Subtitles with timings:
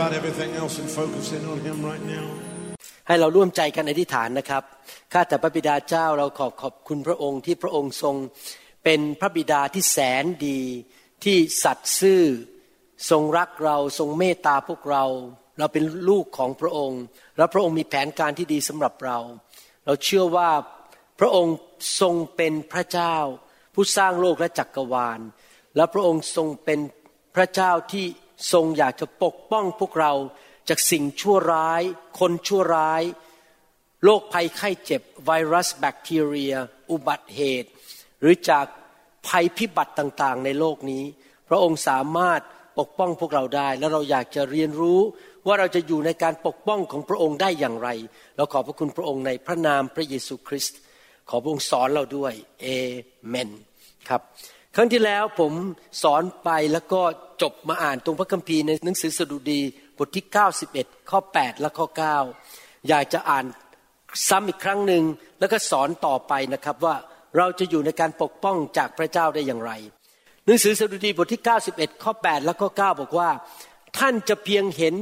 [0.00, 2.26] about everything else and focus in on Him right now.
[3.06, 4.62] ให้เราร่วมใจกันอธิษฐานนะครับ
[5.12, 8.16] ข้าแต่พระบิดาเจ้าเราขอบขอบคุณพระองค์ที่พระองค์ทรง
[8.84, 10.60] เป็นพระบิดาที่แสนดี
[11.24, 12.22] ที่สัตย์ซื่อ
[13.10, 15.04] ทรงรักเราทรงเมตตาพวกเรา
[15.58, 17.02] เราเป็นลูกของพระองค์
[17.36, 19.18] และพระองค์มีแผนการที่ดีสำหรับเรา
[19.86, 20.50] เราเชื่อว่า
[21.20, 21.56] พระองค์
[22.00, 23.16] ทรงเป็นพระเจ้า
[23.74, 25.20] ผู้สร้างโลกและจักรวาล
[25.76, 26.80] และพระองค์ทรงเป็น
[27.36, 28.06] พระเจ้าที่
[28.52, 30.12] ทรงอยากจะปกป้องพวกเรา
[30.68, 31.82] จากสิ่งชั่วร้าย
[32.20, 33.02] คนชั่วร้าย
[34.04, 36.54] โรคภัยไข้เจ็บ ไวรัสแบคทีเรีย
[36.90, 37.68] อุบัติเหตุ
[38.20, 38.66] หรือจาก
[39.28, 41.04] ภัยพิบัติต่างๆ ในโลกนี้
[41.48, 42.40] พระองค์สามารถ
[42.78, 45.00] ปกป้องพวกเราได้ และเราอยากจะเรียนรู้
[45.46, 47.88] ว่าเราจะอยู่ในการปกป้องของพระองค์ได้อย่างไร
[48.36, 50.78] เราขอบพระคุณพระองค์ในพระนามพระเยซูคริสต์
[51.28, 52.66] ขอพระองค์สอนเราด้วยเอ
[53.28, 53.50] เมน
[54.08, 54.22] ครับ
[54.76, 55.52] ครั้งที่แล้วผม
[56.02, 57.02] สอนไปแล้วก็
[57.42, 59.60] จบมาอ่านตรงพระคัมภีร์ในหนังสือสดุดี
[59.98, 60.24] บทที่
[60.68, 61.86] 91 ข้อ 8 และข้อ
[62.36, 63.44] 9 อยากจะอ่าน
[64.28, 65.04] ซ้ำอีกครั้งหนึ่ง
[65.40, 66.96] แล้วก็สอนต่อไปนะครับว่า
[67.36, 69.72] เราจะอยู่ในการปกป้องจากพระเจ้าได้อย่างไร
[70.46, 73.30] หนังสือสดุดีบทที่ 91 ข้อ 8 และข้อ 9 บอกว่า
[73.98, 74.94] ท่านจะเพียงเห็น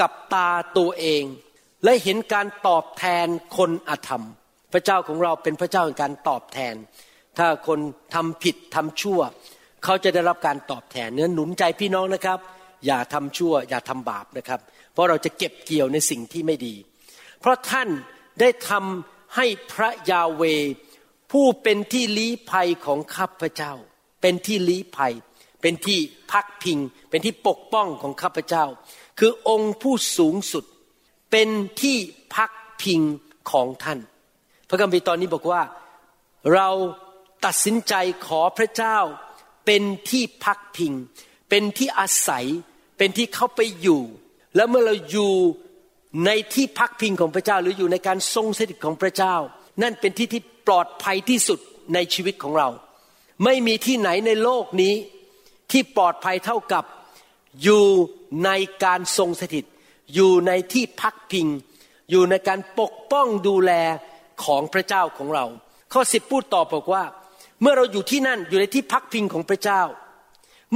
[0.00, 1.22] กับตาตัวเอง
[1.84, 3.26] และเห็นการตอบแทน
[3.56, 4.24] คนอธรรม
[4.72, 6.74] พระเจ้าของเราเป็นพระเจ้าแห่งการตอบแทน
[7.38, 7.78] ถ้าคน
[8.14, 9.20] ทำผิดทำชั่ว
[9.84, 12.38] เขาจะได้รับการตอบแทนเนื้อหนุนใจพี่น้องนะครับ
[12.86, 14.60] อย่าทำชั่ว อย่าทำบาปนะครับ
[14.92, 16.74] เพราะเราจะเก็บเกี่ยวในสิ่งที่ไม่ดี
[17.40, 17.88] เพราะท่าน
[18.40, 20.42] ได้ทำให้พระยาเว
[21.32, 23.72] ผู้เป็นที่ลี้ภัยของข้าพเจ้า
[24.20, 25.14] เป็นที่ลี้ภัย
[25.62, 25.98] เป็นที่
[26.32, 26.78] พักพิง
[27.10, 28.64] เป็นที่ปกป้องของข้าพเจ้า
[29.18, 30.64] คือองค์ผู้สูงสุด
[31.30, 31.48] เป็น
[31.82, 31.96] ที่
[32.34, 32.50] พัก
[32.82, 33.00] พิง
[33.50, 33.98] ของท่าน
[34.68, 35.62] พระคัมภีร์ตอนนี้บอกว่า
[36.54, 36.68] เรา
[37.44, 37.94] ตัดสินใจ
[38.26, 38.98] ขอพระเจ้า
[39.66, 40.92] เป็นที่พักพิง
[41.48, 42.46] เป็นที่อาศัย
[42.98, 44.02] เป็นที่เข้าไปอยู่
[44.56, 45.32] แล้วเมื่อเราอยู่
[46.26, 49.34] ในที่พักพิงของพระเจ้า หรืออยู่ในการทรงสถิตของพระเจ้า
[49.82, 51.58] นั่นเป็นที่ที่ปลอดภัยที่สุด
[51.94, 52.68] ในชีวิตของเรา
[53.44, 54.94] ไม่มีที่ไหนในโลกนี้
[55.70, 56.84] ที่ปลอดภัยเท่ากับ
[57.62, 57.84] อยู่
[58.44, 58.50] ใน
[58.84, 59.64] การทรงสถิต
[60.14, 61.46] อยู่ในที่พักพิง
[62.10, 63.72] อยู่ในการปกป้องดูแล
[64.44, 65.44] ของพระเจ้าของเรา
[65.92, 67.04] ข้อสิบพูดต่อบอกว่า
[67.60, 69.82] เมื่อเราอยู่ที่นั่นอยู่ในที่พักพิงของพระเจ้า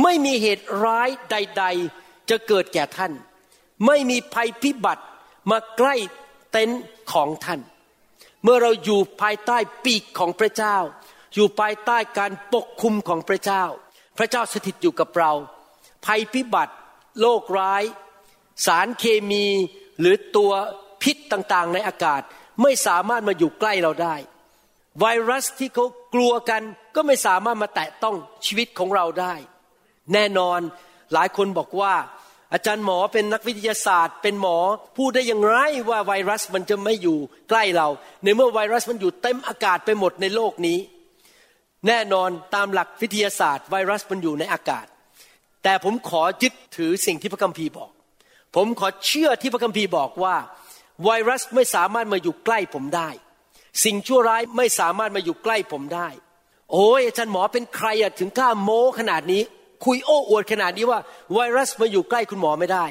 [0.03, 1.65] ไม่มีเหตุร้ายใด
[1.97, 3.12] ๆ จะเกิดแก่ท่าน
[3.87, 5.05] ไม่มีภัยพิบัติ
[5.50, 5.94] มาใกล้
[6.50, 7.61] เต็นท์ของท่าน
[8.43, 10.77] เมื่อเราอยู่ภายใต้ปีกของพระเจ้า
[11.34, 13.65] อยู่ภายใต้การปกคุมของพระเจ้า
[14.19, 15.33] พระเจ้าสถิตอยู่กับเรา
[16.06, 16.75] ภัยพิบัติ
[17.21, 17.83] โรคร้าย
[18.67, 19.47] สารเคมี
[20.00, 20.53] หรือตัว
[21.03, 22.22] พิษต่างๆ ในอากาศ
[22.62, 24.15] ไม่สามารถมาอยู่ใกล้เราได้
[25.00, 26.62] ไวรัสที่เขากลัวกัน
[26.94, 28.16] ก็ไม่สามารถมาแตะต้อง
[28.47, 29.34] ชีวิตของเราได้
[30.12, 30.60] แน่นอน
[31.12, 31.94] หลายคนบอกว่า
[32.53, 34.58] อาจารย์หมอเป็นนักวิทยาศาสตร์ เป็นหมอ
[34.97, 35.56] พูดได้อย่างไร
[35.91, 37.88] ว่าไวรัสมันจะไม่อยู่ใกล้เรา
[38.22, 40.78] ในเมื่อไวรัสมันอยู่เต็มอากาศไปหมดในโลกนี้
[41.87, 44.87] แน่นอนตามหลักวิทยาศาสตร์ ไวรัสมันอยู่ในอากาศ
[45.62, 47.90] แต่ผมขอยึดถือสิ่งที่พระคัมภีร์บอก
[48.56, 50.37] ผมขอเชื่อที่พระคัมภีร์บอกว่า
[51.05, 53.08] ไวรัสไม่สามารถมาอยู่ใกล้ผมได้
[53.85, 56.09] สิ่งชั่วร้ายไม่สามารถมาอยู่ใกล้ผมได้
[56.73, 59.43] โอ้ยอาจารย์หมอเป็นใครอะถึงกล้าโม้ขนาดนี้
[59.85, 61.00] คุยโอ้อวดขนาดนี้ว่า
[61.32, 62.87] ไวรัสมาอยู่ใกล้คุณหมอไม่ได้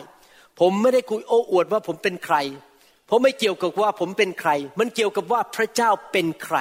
[0.59, 2.35] ผมไม่ได้คุยโอ้อวดว่าผมเป็นใคร
[3.05, 6.57] เพราะไม่เกี่ยวกับว่าผมเป็นใคร มันเกี่ยวกับว่าพระเจ้าเป็นใคร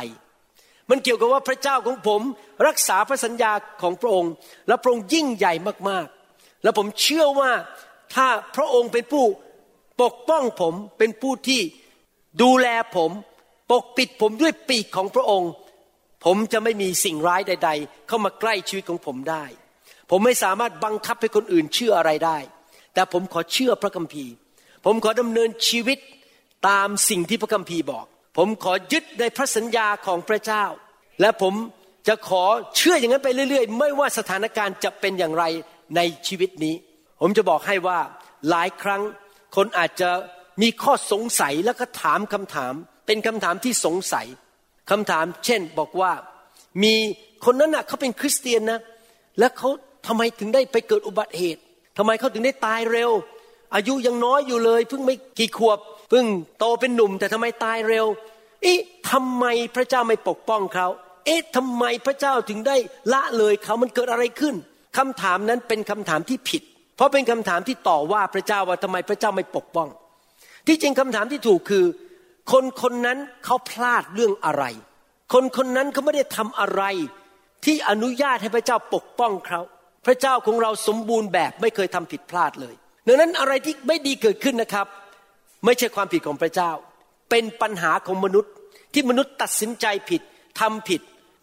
[0.90, 2.20] มันเกี่ยวกับว่าพระเจ้าของผม
[2.66, 3.52] รักษาพระสัญญา
[3.82, 4.32] ของพระองค์
[4.68, 5.52] และพระองค์ยิ่งใหญ่
[5.88, 7.50] มากๆ แล้วผมเชื่อว่า
[8.14, 8.26] ถ้า
[8.56, 9.24] พระองค์เป็นผู้
[10.02, 11.60] ปกป้องผมเป็นผู้ที่
[12.42, 13.10] ดูแลผม
[13.70, 15.50] ปกปิดผมด้วยปีกของพระองค์
[16.24, 19.44] ผมจะไม่มีสิ่งร้ายใด ๆ เข้ามาใกล้ชีวิตของผมได้
[20.10, 22.38] ผมไม่สามารถบังคับให้คนอื่นเชื่ออะไรได้
[22.94, 24.32] แต่ผมขอเชื่อพระคัมภีร์
[24.84, 25.98] ผมขอดำเนินชีวิต
[26.68, 28.04] ตามสิ่งที่พระคัมภีร์บอก
[28.38, 30.64] ผมขอยึดในพระสัญญาของพระเจ้า
[31.20, 31.54] และผม
[32.08, 32.44] จะขอ
[32.76, 35.44] เชื่ออย่างนั้นไปเรื่อย ๆ ไม่ว่าสถานการณ์จะเป็นอย่างไร
[35.96, 36.74] ในชีวิตนี้
[37.20, 37.98] ผมจะบอกให้ว่า
[38.50, 39.02] หลายครั้ง
[39.56, 40.10] คนอาจจะ
[40.62, 42.74] มีข้อสงสัยแล้วก็ถามคำถาม
[43.06, 44.26] เป็นคำถามที่สงสัย
[44.90, 46.12] คำถามเช่นบอกว่า
[46.82, 46.94] มี
[47.44, 48.80] คนนั้นน่ะเขาเป็นคริสเตียนนะ
[49.38, 49.68] แล้วเขา
[50.06, 51.62] ทำไมถึงได้ไปเกิดอุบัติเหตุ
[51.98, 53.10] ทำไมเขาถึงได้ตายเร็ว
[53.74, 55.78] อายุยังน้อยอยู่เลย เพิ่งไม่กี่ขวบ
[56.10, 56.26] เพิ่ง
[56.58, 58.06] โตเป็นหนุ่ม แต่ทำไมตายเร็ว
[58.62, 58.80] เอ๊ะ
[59.10, 59.44] ทำไม
[59.76, 60.86] พระเจ้าไม่ปกป้องเขา
[61.26, 62.76] เอ๊ะทำไมพระเจ้าถึงได้
[63.12, 64.54] ละเลยเขามันเกิดอะไรขึ้น
[64.96, 66.62] คำถามนั้นเป็นคำถามที่ผิด
[66.96, 69.88] เพราะเป็นคำถามที่ต่อว่าพระเจ้าว่าทำไมพระเจ้าไม่ปกป้อง
[70.66, 71.84] ที่จริงคำถามที่ถูกคือ
[72.52, 74.64] คนคนนั้นเขาพลาดเรื่องอะไร
[75.32, 76.82] คนคนนั้นเขาไม่ได้ทำอะไร
[77.64, 79.60] ที่อนุญาตให้พระเจ้าปกป้องเขา
[80.06, 82.74] พระเจ้าของเราสมบูรณ์แบบไม่เคยทำผิดพลาดเลย
[83.06, 84.86] ดังนั้นอะไรที่ไม่ดีเกิดขึ้นนะครับ
[85.64, 86.70] ไม่ใช่ความผิดของพระเจ้า
[87.30, 88.52] เป็นปัญหาของมนุษย์
[88.92, 90.22] ที่มนุษย์ตัดสินใจผิด
[90.60, 91.00] ทำผิด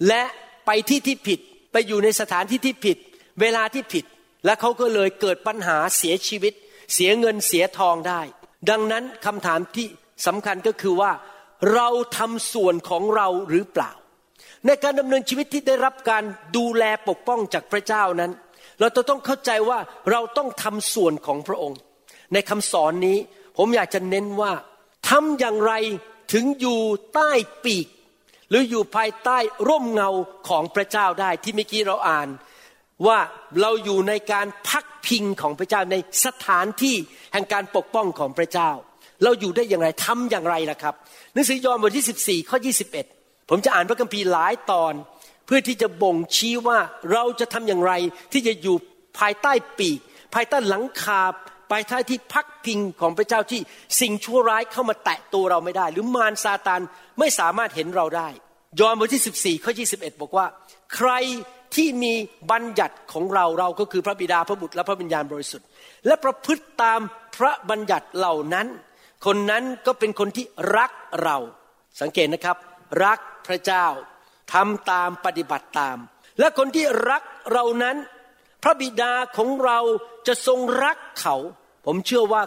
[0.07, 0.21] และ
[0.65, 1.39] ไปที่ที่ผิด
[1.71, 2.97] ไปอยู่ในสถานที่ที่ผิด
[3.41, 4.05] เวลาที่ผิด
[4.45, 6.53] และเขาก็เลยเกิดปัญหาเสียชีวิต
[6.93, 8.21] เสียเงินเสียทองได้
[8.69, 9.87] ดังนั้นคำถามที่
[10.27, 11.11] สำคัญก็คือว่า
[11.73, 11.87] เรา
[12.17, 13.91] ทำส่วนของเราหรือเปล่า
[14.65, 16.23] ในการดำเนินชีวิตที่ได้รับการ
[16.57, 18.31] ดูแลปกป้องจากพระเจ้านั้น
[18.79, 19.79] เราจะต้องเข้าใจว่า
[20.11, 21.79] เราต้องทำส่วนของพระองค์
[22.33, 23.17] ในคำสอนนี้
[23.57, 24.51] ผมอยากจะเน้นว่า
[25.09, 25.73] ทำอย่างไร
[26.33, 26.79] ถึงอยู่
[27.13, 27.31] ใต้
[27.63, 27.87] ปีก
[28.49, 29.37] หรืออยู่ภายใต้
[29.69, 30.09] ร่มเงา
[30.49, 32.29] ของพระเจ้าได้ที่เมื่อกี้เราอ่าน
[33.07, 33.19] ว่า
[33.61, 35.95] เราอยู่ในการพักพิงของพระเจ้าใน
[36.25, 36.95] สถานที่
[37.33, 38.71] แห่งการปกป้องของพระเจ้า
[39.23, 40.93] เราอยู่ได้อย่างไรทำอย่างไรล่ะครับ
[41.33, 42.57] หนังสือยอห์นบทที่ 14 ข้อ
[43.03, 44.93] 21 ผมจะอ่านพระคัมภีร์หลายตอน
[45.45, 46.79] เพื่อที่จะบ่งชี้ว่า
[47.11, 47.93] เราจะทำอย่างไร
[48.33, 48.75] ที่จะอยู่
[49.19, 49.99] ภายใต้ปีก
[50.33, 51.21] ภายใต้หลังคา
[51.71, 53.61] ภายใต้ที่พักพิงของพระเจ้าที่
[54.01, 56.81] สิ่งชั่วร้ายเข้ามาแตะตัวเราไม่ได้ หรือมารซาตาน
[57.19, 58.27] ไม่สามารถเห็นเราได้
[58.79, 60.45] ยอห์นบทที่ 14 ข้อ 21 บอกว่า
[60.95, 61.11] ใคร
[61.75, 62.13] ที่มี
[62.51, 65.67] บัญญัติของเราเราก็คือพระบิดาพระบุตรและพระวิญญาณบริสุทธิ์
[66.07, 66.99] และประพฤติตาม
[67.37, 68.67] พระบัญญัติเหล่านั้น
[69.25, 70.45] คนนั้นก็เป็นคนที่
[70.77, 70.91] รัก
[71.23, 71.37] เรา
[72.01, 72.57] สังเกตนะครับ
[73.05, 73.85] รักพระเจ้า
[74.53, 75.97] ทำตามปฏิบัติตาม
[76.39, 77.95] และคนที่รักเรานั้น
[78.63, 79.79] พระบิดาของเรา
[80.27, 81.35] จะทรงรักเขา
[81.85, 82.41] ผมเชื่อว่า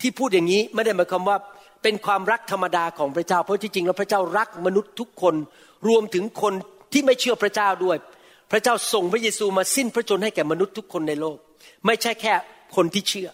[0.00, 1.38] ที่พูดอย่างนี้ไม่ได้หมายความว่า
[1.82, 5.34] เป็นความรักธรรมดาของพระเจ้า เพราะที่จริงแล้วพระเจ้ารักมนุษย์ทุกคน
[5.88, 6.54] รวมถึงคน
[6.92, 7.96] ที่ไม่เชื่อพระเจ้าด้วย
[8.50, 11.38] พระเจ้าส่งพระเยซูมาสิ้นพระชนให้แก่มนุษย์ทุกคนในโลก
[11.86, 12.34] ไม่ใช่แค่
[12.76, 13.28] คนที่เชื่อ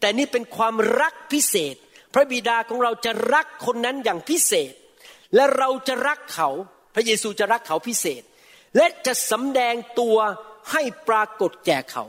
[0.00, 1.74] แต่นี่เป็นความรักพิเศษ
[2.14, 4.72] พระบิดาของเราจะรักคนนั้นอย่างพิเศษ
[5.34, 6.48] และเราจะรักเขา
[6.94, 8.22] พระเยซูจะรักเขาพิเศษ
[8.76, 10.16] และจะสำแดงตัว
[10.72, 12.04] ให้ปรากฏแก่เขา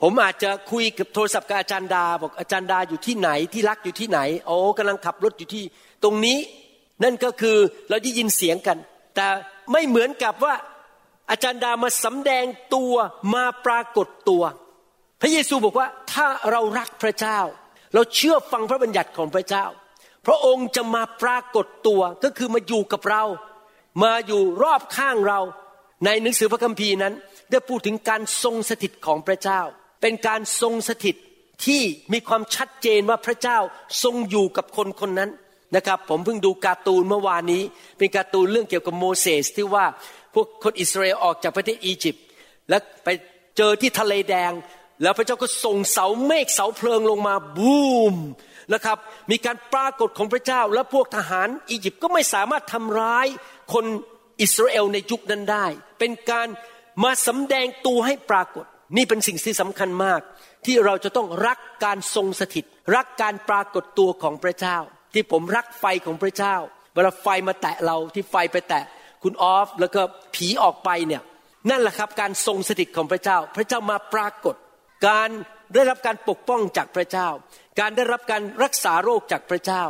[0.00, 5.64] ผมอาจจะคุยกับโทรศัพท์กับอาจารย์ดา บอกอาจารย์ดาอยู่ที่ไหนที่รักอยู่ที่ไหนโอ้กำลังขับรถอยู่ที่
[6.02, 6.38] ตรงนี้
[7.02, 7.56] นั่นก็คือ
[7.88, 8.78] เราได้ยินเสียงกัน
[9.16, 9.26] แต่
[9.72, 10.54] ไม่เหมือนกับว่า
[11.30, 12.44] อาจารย์ดามาสำแดง
[12.74, 12.94] ตัว
[13.34, 14.42] มาปรากฏตัว
[15.20, 17.38] พระเยซูบอกว่าถ้าเรารักพระเจ้า
[17.94, 19.64] เราเชื่อฟังพระบัญญัติของพระเจ้า
[20.26, 23.24] พระองค์จะมาปรากฏตัวก็คือมาอยู่กับเรา
[24.02, 25.40] มาอยู่รอบข้างเรา
[26.04, 27.14] ในหนังสือพระคัมภีร์นั้น
[27.50, 29.60] ได้พูดถึงการทรงสถิตของพระเจ้า
[30.00, 31.16] เป็นการทรงสถิต
[31.64, 31.82] ที่
[32.12, 33.58] มีความชัดเจนว่าพระเจ้า
[34.02, 35.30] ทรงอยู่กับคนคนนั้น
[35.76, 37.62] นะครับ ผมเพิ่งดูการ์ตูนเมื่อวานนี้
[37.98, 39.84] เป็นการ์ตูนเรื่องเกี่ยวกับโมเสสที่ว่า
[40.34, 42.24] พวกคนอิสราเอลออกจากประเทศอียิปต์
[42.68, 43.08] และไป
[43.56, 44.52] เจอที่ทะเลแดง
[45.02, 48.14] แล้วพระเจ้าก็ส่งเสาเมฆเสาเพลิงลงมาบูม
[48.72, 48.98] นะครับ
[49.30, 53.26] มีการปรากฏของพระเจ้า และพวกทหารอียิปต์ก็ไม่สามารถทำร้าย
[53.72, 53.84] คน
[54.42, 55.66] อิสราเอลในยุคนั้นได้
[55.98, 56.48] เป็นการ
[57.04, 58.64] มาสำแดงตัวให้ปรากฏ
[58.96, 60.20] นี่เป็นสิ่งที่สำคัญมาก
[60.66, 62.64] ที่เราจะต้องรักการทรงสถิต
[62.96, 64.78] รักการปรากฏตัวของพระเจ้า
[65.14, 66.56] ที่ผมรักไฟของพระเจ้า
[66.94, 68.84] เวลาไฟมาแตะเราที่ไฟไปแตะ
[69.22, 70.00] คุณออฟแล้วก็
[70.34, 71.22] ผีออกไปเนี่ย
[71.70, 74.54] นั่นแหละครับการทรงสถิตของพระเจ้า พระเจ้ามาปรากฏ
[75.08, 75.30] การ
[75.74, 77.28] ได้รับการปกป้องจากพระเจ้า
[77.80, 79.84] การได้รับการรักษาโรคจากพระเจ้า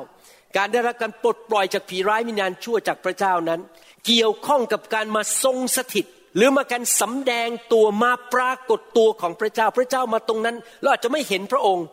[0.56, 3.60] การได้รับการปลดปล่อยจากผีร้ายวิญญาณชั่วจากพระเจ้านั้น
[4.06, 11.86] เกี่ยวข้องกับการมาทรงสถิต หรือมาการสำแดงตัวมาปรากฏตัวของพระเจ้า พระเจ้ามาตรงนั้น เราอาจจะไม่เห็นพระองค์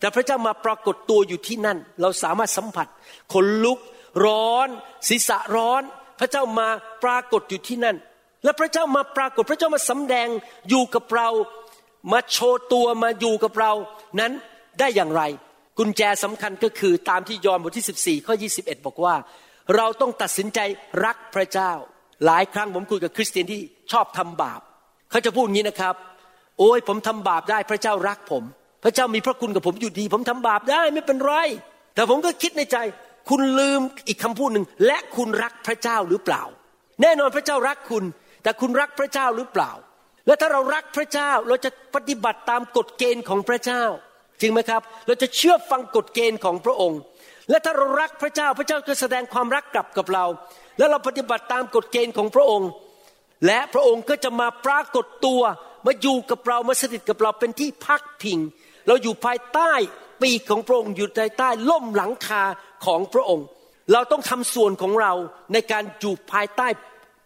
[0.00, 2.86] แต่พระเจ้ามาปรากฏตัวอยู่ที่นั่น เราสามารถสัมผัส
[3.32, 3.78] ขนลุก
[4.24, 4.68] ร้อน
[5.08, 5.82] ศีรษะร้อน
[6.20, 6.68] พระเจ้ามา
[7.04, 7.96] ปรากฏอยู่ที่นั่น
[8.44, 10.28] และพระเจ้ามาปรากฏพระเจ้ามาสำแดง
[10.68, 11.28] อยู่กับเรา
[12.12, 13.72] มาโชว์ตัวมาอยู่กับเรา
[14.20, 14.32] นั้น
[14.78, 15.22] ได้อย่างไร
[15.78, 19.14] กุญแจสำคัญก็คือตามที่ยอห์นบทที่ 14 ข้อ 21 บอกว่า
[19.76, 20.58] เราต้องตัดสินใจ
[21.04, 21.72] รักพระเจ้า
[22.26, 23.60] หลายครั้งผมคุยกับคริสเตียนที่
[23.92, 24.60] ชอบทำบาป
[25.10, 25.94] เขาจะพูดงี้นะครับ
[26.58, 28.44] โอ้ยผมทำบาปได้พระเจ้ารักผม
[28.84, 31.34] พระเจ้ามีพระคุณกับผมอยู่ดี ผมทำบาปได้ไม่เป็นไร
[31.94, 32.76] แต่ผมก็คิดในใจ
[33.28, 36.42] คุณลืมอีกคำพูดหนึ่งและคุณรักพระเจ้าหรือเปล่า
[37.02, 38.04] แน่นอนพระเจ้ารักคุณ
[38.42, 39.72] แต่คุณรักพระเจ้าหรือเปล่า
[40.26, 43.82] และถ้าเรารักพระเจ้าเราจะปฏิบัติตามกฎเกณฑ์ของพระเจ้า
[44.40, 47.00] จริงไหมครับ เราจะเชื่อฟังกฎเกณฑ์ของพระองค์
[47.50, 50.24] และถ้าเรารักพระเจ้าพระเจ้าจะแสดงความรักกลับกับเรา
[50.78, 52.68] และเราปฏิบัติตามกฎเกณฑ์ของพระองค์
[53.46, 55.42] และพระองค์ก็จะมาปรากฏตัว
[55.86, 58.38] มาอยู่กับเรามาสถิตกับเราเป็นที่พักพิง
[58.86, 59.72] เราอยู่ภายใต้
[60.22, 62.42] ปีกของพระองค์อยู่ภายใต้ล่มหลังคา
[62.86, 63.46] ของพระองค์
[63.92, 65.12] เราต้องทำส่วนของเรา
[65.52, 66.68] ในการอยู่ภายใต้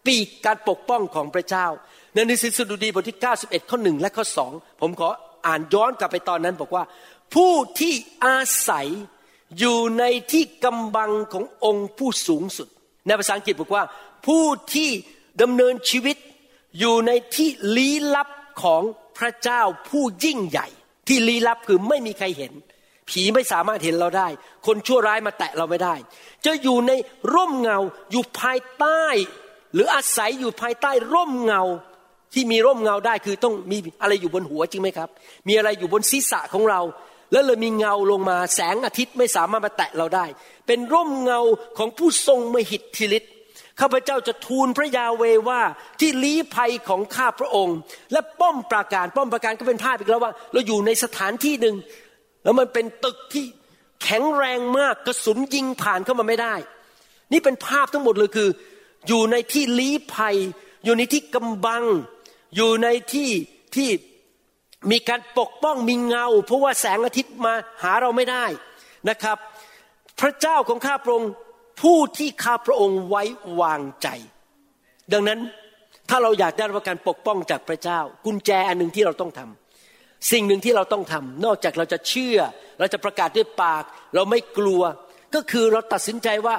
[0.07, 1.67] ปีกการปกป้องของพระเจ้า
[2.15, 5.09] ในหนังสือสดุดีบทที่ 91 ข้อหนึ่งและข้อสองผมขอ
[5.47, 6.85] อ่านย้อนกลับไปตอนนั้นบอกว่า
[7.35, 8.39] ผู้ที่อา
[8.69, 8.87] ศัย
[9.59, 12.69] อยู่ในที่กำบังขององค์ผู้สูงสุด
[13.07, 13.85] ในภาษาอังกฤษบอกว่า
[14.27, 14.91] ผู้ที่
[15.43, 16.17] ดำเนินชีวิต
[16.79, 18.29] อยู่ในที่ลี้ลับ
[18.63, 18.83] ของ
[19.19, 20.69] พระเจ้าผู้ยิ่งใหญ่
[21.09, 22.53] ที่ลี้ลับคือไม่มีใครเห็น
[23.09, 24.29] ผีไม่สามารถเห็นเราได้
[24.67, 25.95] คนชั่วร้ายมาแตะเราไม่ได้
[26.47, 26.93] จะอยู่ใน
[27.35, 27.79] ร่มเงา
[28.11, 29.05] อยู่ภายใต้
[29.73, 31.63] หรืออาศัยอยู่ภายใต้ร่มเงา
[32.35, 35.09] ที่มีร่มเงาได้คือต้องมีอะไรอยู่บนหัวจริงไหมครับ
[35.49, 36.81] มีอะไรอยู่บนศีรษะของเรา
[37.33, 40.27] แล้วเลยมีเงาลงมาแสงอาทิตย์ไม่สามารถมาแตะเราได้
[40.67, 41.41] เป็นร่มเงา
[41.79, 43.33] ของผู้ทรงมหิทธิฤทธิ์
[43.81, 45.63] ข้าพเจ้าจะทูลพระยาเวว่า
[46.01, 47.77] ที่ลี้ภัยของข้าพระองค์
[48.13, 51.77] และป้อมปราการป้อมปราการก็เป็นภาพอีกแล้วว่า เราอยู่ในสถานที่หนึ่ง
[52.45, 53.45] แล้วมันเป็นตึกที่
[54.03, 56.55] แข็งแรงมากกระสุนยิงผ่านเข้ามาไม่ได้
[57.33, 58.49] นี่เป็นภาพทั้งหมดเลยคือ
[59.09, 60.37] อยู่ในที่ลี้ภัย
[60.85, 61.85] อยู่ในที่กำบัง
[62.57, 63.31] อยู่ในที่
[63.77, 63.91] ที่
[64.91, 68.45] มีการปกป้องมีเงา เพราะว่าแสงอาทิตย์มาหาเราไม่ได้
[69.09, 69.39] นะครับ
[70.21, 71.33] พระเจ้าของข้าพระองค์
[71.83, 73.23] ผู้ที่ข้าพระองค์ไว้
[73.61, 74.09] วางใจ
[75.13, 75.41] ดังนั้น
[76.09, 82.39] ถ้าเราอยากได้รับการปกป้องจากพระเจ้า กุญแจอันหนึ่งที่เราต้องทำสิ่งหนึ่งที่เราต้องทำนอกจากเราจะเชื่อ
[82.79, 84.83] เราจะประกาศด้วยปาก เราไม่กลัว
[85.35, 86.57] ก็คือเราตัดสินใจว่า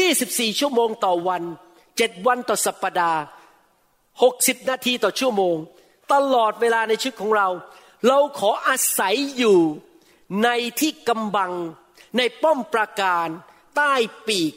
[0.00, 1.42] 24 ชั่วโมงต่อวัน
[1.96, 3.20] เจ็ดวันต่อสัปปดาห์
[4.22, 5.56] หกสิบนาทีต่อชั่วโมง
[6.12, 7.48] ตลอดเวลาในชีวิตของเรา
[8.08, 9.58] เราขออาศัยอยู่
[10.44, 10.48] ใน
[10.80, 11.52] ที่กำบัง
[12.16, 13.28] ในป้อมปราการ
[13.76, 13.92] ใต้
[14.28, 14.52] ปีก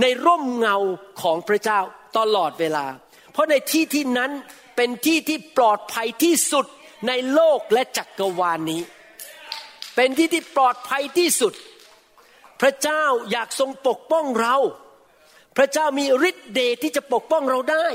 [0.00, 0.76] ในร่มเงา
[1.22, 1.80] ของพระเจ้า
[2.18, 2.86] ตลอดเวลา
[3.32, 4.30] เพราะในที่ที่นั้น
[4.76, 6.66] เป็นที่ที่ปลอดภัยที่สุด
[7.08, 8.82] ในโลกและจักกรวาลนนี้
[9.96, 11.54] เป็นที่ที่ปลอดภัยที่สุด
[12.60, 14.56] พระเจ้าอยากทรงปกป้องเรา
[15.56, 17.86] พระเจ้ามีฤทธิ์เดชที่จะปกป้องเราได้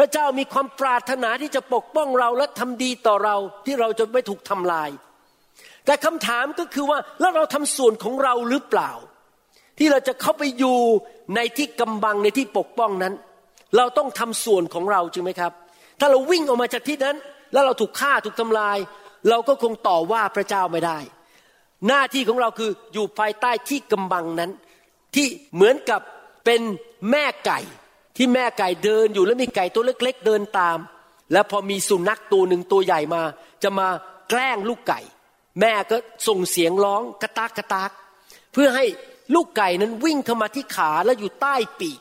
[0.00, 4.90] ระเจ้ามีความปรารถนาที่จะปกป้องเราและทำดีต่อเราที่เราจะไม่ถูกทำลาย
[5.86, 8.90] แต่คำถามก็คือว่าแล้วเราทำส่วนของเราหรือเปล่า
[9.78, 10.78] ที่เราจะเข้าไปอยู่
[11.36, 13.14] ในที่กำบังในที่ปกป้องนั้น
[13.76, 15.52] เราต้องทำส่วนของเราจริงไหมครับ
[16.00, 17.16] ถ้าเราวิ่งออกมาจากที่นั้น
[17.52, 18.78] แล้วเราถูกฆ่าถูกทำลาย
[19.28, 20.98] เราก็คงต่อว่าพระเจ้าไม่ได้
[21.88, 24.50] หน้าที่ของเราคืออยู่ภายใต้ที่กำบังนั้น
[25.14, 26.00] ที่เหมือนกับ
[26.44, 26.60] เป็น
[27.10, 27.60] แม่ไก่
[28.16, 30.78] ที่แม่ไก่เดินอยู่แล้วมีไก่ตัวเล็ก ๆ เดินตาม
[31.32, 33.22] แล้วพอมีสุนัขตัวหนึ่งตัวใหญ่มา
[33.62, 33.88] จะมา
[34.30, 35.00] แกล้งลูกไก่
[35.60, 35.96] แม่ก็
[36.28, 37.90] ส่งเสียงร้องกระตากกระตาก
[38.52, 38.84] เพื่อให้
[39.34, 42.00] ลูกไก่นั้นวิ่งเข้ามาที่ขาแล้วอยู่ใต้ปีก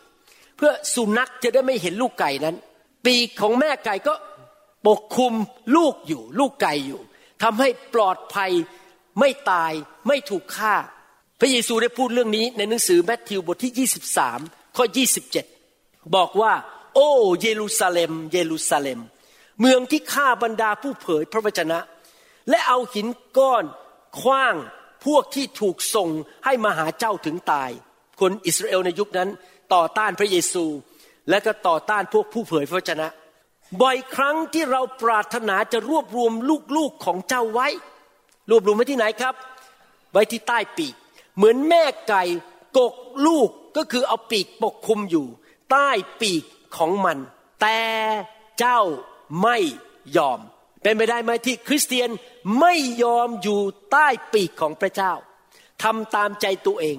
[0.57, 2.55] เพื่อสุนัขจะได้ไม่เห็นลูกไก่นั้น
[3.05, 4.13] ปีกของแม่ไก่ก็
[4.87, 5.33] ปกคลุม
[5.75, 7.01] ลูกอยู่ ลูกไก่อยู่
[7.43, 8.51] ทำให้ปลอดภัย
[9.19, 9.73] ไม่ตาย
[10.07, 10.75] ไม่ถูกฆ่า
[11.39, 13.87] พระเยซูได้พูดเรื่องนี้ในหนังสือแมทธิวบทที่
[14.31, 14.85] 23 ข้อ
[15.25, 15.58] 27
[16.15, 16.53] บอกว่า
[16.96, 17.10] โอ้
[17.41, 19.00] เยรูซาเล็ม เยรูซาเล็ม
[19.60, 21.79] เมืองที่ฆ่าบรรดาผู้เผยพระวจนะ
[22.50, 23.65] และเอาหินก้อน
[24.20, 24.56] คว้าง
[25.06, 26.10] พวกที่ถูกส่ง
[26.46, 27.72] ให้มาหาเจ้าถึงตาย
[28.20, 29.29] คนอิสราเอลในยุคนั้น
[29.74, 30.65] ต่อต้านพระเยซู
[31.29, 33.08] และก็ต่อต้านพวกผู้เผยพระวจนะ
[33.82, 36.34] บ่อยครั้งที่เราปรารถนาจะรวบรวม
[36.75, 37.68] ลูกๆของเจ้าไว้
[38.50, 39.36] รวบรวมไว้ที่ไหนครับ
[40.12, 40.94] ไว้ที่ใต้ปีก
[41.36, 42.24] เหมือนแม่ไก่
[42.77, 42.94] กก
[43.25, 45.25] ลูกก็คือเอาปีกปกคลุมอยู่
[45.71, 45.89] ใต้
[46.21, 46.43] ปีก
[46.77, 47.17] ของมัน
[47.61, 47.79] แต่
[48.59, 48.79] เจ้า
[49.41, 49.57] ไม่
[50.17, 50.39] ยอม
[50.83, 52.09] เป็นไปได้ไหมที่คริสเตียน
[52.59, 52.73] ไม่
[53.03, 53.59] ยอมอยู่
[53.91, 55.13] ใต้ปีกของพระเจ้า
[55.83, 56.97] ทำตามใจตัวเอง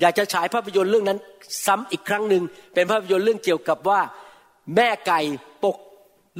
[0.00, 1.18] อยากจะฉายภาพยนตร์เรื่องนั้น
[1.66, 2.42] ซ้ำอีกครั้งหนึ่ง
[2.74, 4.00] เป็นภาพยนตร์เรื่องเกี่ยวกับว่า
[4.74, 5.20] แม่ไก่
[5.64, 5.76] ปก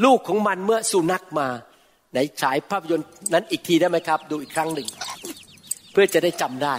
[0.05, 1.49] ลูกของมันเมื่อสุนัขมา
[2.13, 4.89] ไหนฉายภาพยนตร์นั้นอีกทีได้ไหมครับ ดูอีกครั้งหนึ่ง
[5.93, 6.77] เพื่อจะได้จำได้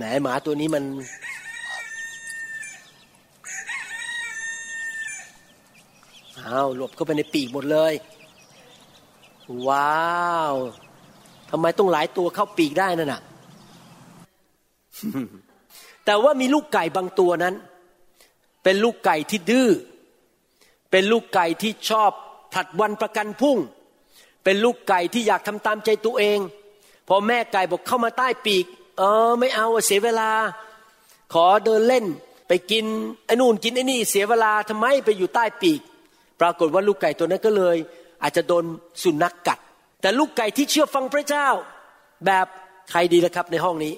[0.00, 0.84] แหมหมาตัวนี้มัน
[6.36, 7.94] หาอ้าว หลบเข้าไปในปีกหมดเลย
[9.68, 10.54] ว้าว
[11.50, 13.20] ทำไมต้องหลายตัวเข้าปีกได้นั่นน่ะ
[16.04, 17.54] แต่ว่ามีลูกไก่บางตัวนั้น
[18.64, 19.68] เป็นลูกไก่ที่ดื้อ
[20.90, 22.10] เป็นลูกไก่ที่ชอบ
[22.54, 23.58] ผลัดวันประกันพุ่ง
[24.44, 26.38] เป็นลูกไก่ที่อยากทำตามใจตัวเอง
[27.08, 28.66] พอแม่ไก่บอกเข้ามาใต้ปีก
[28.98, 30.30] เออไม่เอาเสียเวลา
[31.32, 32.04] ขอเดินเล่น
[32.48, 32.84] ไปกิน
[33.26, 35.80] ไอ้นู่นกินไอ้นี่เสียเวลาทำไมไปอยู่ใต้ปีก
[36.40, 37.76] ปรากฏว่าลูกไก่ตัวนั้นก็เลย
[38.22, 38.64] อาจจะโดน
[39.02, 39.58] สุนัขกกัด
[40.00, 41.48] แต่ลูกไก่ที่เชื่อฟังพระเจ้า
[42.26, 42.46] แบบ
[42.90, 43.94] ใครดีละครับในห้องนี้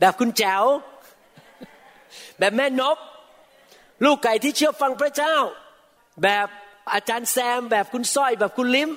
[0.00, 0.64] แบบคุณแจ๋ว
[2.38, 2.96] แบบแม่นบ
[4.04, 5.36] ลูกไก่ที่เชื่อฟังพระเจ้า
[6.22, 6.46] แบบ
[6.92, 8.90] อาจารย์แซม แบบคุณสร้อยแบบคุณลิม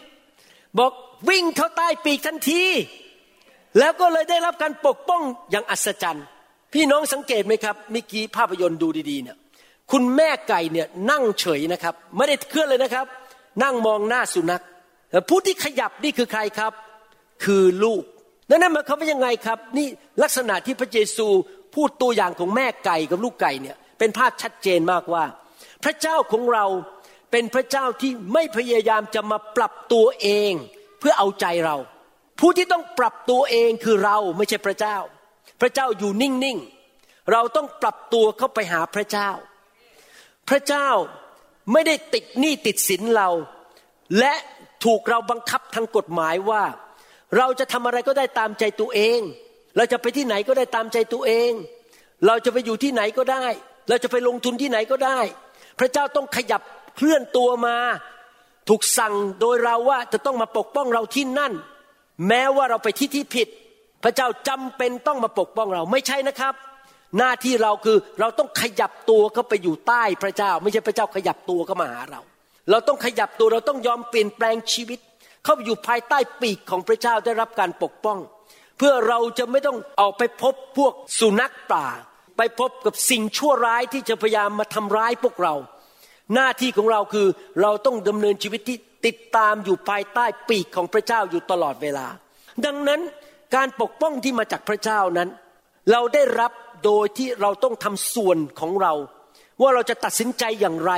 [0.80, 0.92] บอก
[1.30, 2.65] วิ่งเข้าใต้ปีกทันที
[3.79, 6.25] แล้วก็เลยได้รับการปกป้องอย่างอัศจรรย์
[6.74, 9.38] พี่น้องสังเกตไหมครับเมื่อกี้ภาพยนตร์ดูดีๆเนี่ย
[9.91, 13.05] คุณแม่ไก่เนี่ยนั่งเฉยนะครับ ไม่ได้เคลื่อนเลยนะครับ
[13.63, 14.63] นั่งมองหน้าสุนัข
[15.29, 16.74] ผู้ที่ขยับนี่คือใครครับ
[17.44, 18.03] คือลูก
[18.50, 19.88] นั่นนั่นหมายความว่ายังไงครับ นี่
[20.24, 21.27] ลักษณะที่พระเยซู
[21.75, 25.24] พูดตัวอย่างของแม่ไก่กับลูกไก่เนี่ยเป็นภาพชัดเจนมากว่า
[25.84, 26.65] พระเจ้าของเรา
[27.32, 30.51] เป็นพระเจ้าที่ไม่พยายามจะมาปรับตัวเอง
[31.00, 31.75] เพื่อเอาใจเรา
[32.39, 34.98] ผู้ที่ต้องปรับตัวเองคือเราไม่ใช่พระเจ้า
[35.62, 39.30] พระเจ้าอยู่นิ่งๆ เราต้องปรับตัวเข้าไปหาพระเจ้า
[40.50, 40.88] พระเจ้า
[41.72, 43.30] ไม่ได้ติดหนี้ติดสินเรา
[44.20, 44.34] และ
[44.86, 46.63] ถูกเราบังคับทางกฎหมายว่า
[47.38, 49.20] เราจะทำอะไรก็ได้ตามใจตัวเอง
[49.77, 51.51] เราจะไปที่ไหนก็ได้ตามใจตัวเอง
[52.25, 53.46] เราจะไปอยู่ที่ไหนก็ได้
[53.89, 55.20] เราจะไปลงทุนที่ไหนก็ได้
[55.80, 56.62] พระเจ้าต้องขยับ
[56.96, 57.77] เคลื่อนตัวมา
[58.70, 61.54] ถูกสั่งโดยเราว่าจะต้องมาปกป้องเราที่นั่น
[62.27, 63.48] แม้ว่าเราไปที่ที่ผิด
[64.03, 66.53] พระเจ้าจำเป็นต้องมาปกป้องเราไม่ใช่นะครับ
[67.17, 72.22] หน้าที่เราคือเราต้องขยับตัวเข้าไปอยู่ใต้พระเจ้า ไม่ใช่พระเจ้าขยับตัวเข้ามาหาเรา
[72.69, 75.00] เราต้องขยับตัวเราต้องยอมเปลี่ยนแปลงชีวิต
[75.43, 78.19] เข้าไปอยู่ภายใต้ปีกของพระเจ้าได้รับการปกป้อง
[78.78, 81.86] เพื่อเราจะไม่ต้องออกไปพบพวกสุนัขป่า
[82.38, 85.54] ไปพบกับสิ่งชั่วร้ายที่จะพยายามมาทำร้ายพวกเรา
[86.33, 87.27] หน้าที่ของเราคือ
[87.61, 92.07] เราต้องดำเนินชีวิตที่ติดตามอยู่ภายใต้ปีกของพระเจ้าอยู่ตลอดเวลา
[92.65, 93.01] ดังนั้น
[93.55, 95.29] การปกป้องที่มาจากพระเจ้านั้น
[95.91, 96.51] เราได้รับ
[96.85, 98.93] โดยที่เราต้องทำส่วนของเรา
[99.61, 100.93] ว่าเราจะตัดสินใจอย่างไร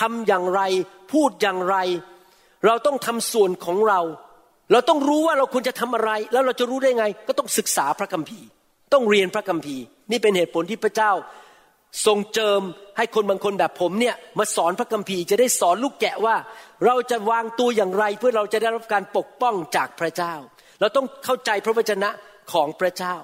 [0.00, 0.60] ทำอย่างไร
[1.12, 1.76] พูดอย่างไร
[2.66, 4.00] เราต้องทำส่วนของเรา
[4.72, 8.46] เราต้องรู้ว่าเราควรจะทำอะไร แล้วเราจะรู้ได้ไง ก็ต้องศึกษาพระคัมภีร์
[8.92, 11.12] ต้องเรียนพระคัมภีร์ นี่เป็นเหตุผลที่พระเจ้า
[12.06, 12.60] ทรงเจิม
[12.96, 16.36] ให้คนบางคนแบบผมเนี่ยมาสอนพระคัมภีร์จะได้สอนลูกแกะว่า
[16.86, 20.34] เราจะวางตัวอย่างไรเพื่อเราจะได้รับการปกป้องจากพระเจ้า
[20.80, 22.10] เราต้องเข้าใจพระวจนะ
[22.52, 23.14] ของพระเจ้า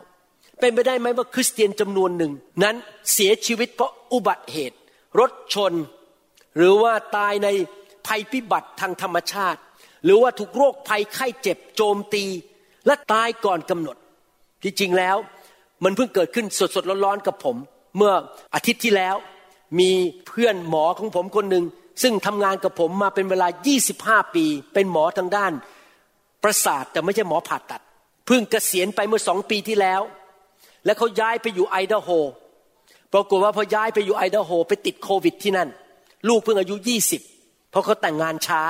[0.60, 2.76] เป็นไปได้ไหมว่าคริสเตียนจำนวนหนึ่ง นั้น
[3.12, 4.78] เสียชีวิตเพราะอุบัติเหตุ
[5.20, 5.72] รถชน
[6.56, 7.48] หรือว่าตายใน
[8.06, 9.60] ภัยพิบัติทางธรรมชาติ
[10.04, 12.24] หรือว่าถูกโรคภัยไข้เจ็บโจมตี
[12.86, 13.96] และตายก่อนกำหนด
[14.62, 15.16] ที่จริงแล้ว
[15.84, 17.56] มันเพิ่งเกิดขึ้นสดๆร้อนๆกับผม
[17.96, 18.12] เมื่อ
[18.54, 19.16] อาทิตย์ที่แล้ว
[19.80, 19.90] มี
[20.28, 21.64] เพื่อนหมอของผมคนหนึ่ง
[22.02, 23.48] ซึ่งทำงานกับผมมาเป็นเวลา
[23.88, 25.52] 25 ปี เป็นหมอทางด้าน
[26.42, 27.82] ประสาทแต่ไม่ใช่หมอผ่าตัด
[28.26, 30.00] เพิ่งเกษียณไปเมื่อสองปีที่แล้ว
[30.84, 32.08] และเขาย้ายไปอยู่ไอดาโฮ
[33.12, 35.68] ปรากฏว่าพอย้ายไปอยู่ไอดาโฮไปติดโควิดที่นั่น
[36.28, 36.76] ลูกเพิ่งอายุ
[37.22, 38.62] 20 เพราะเขาแต่งงานช้า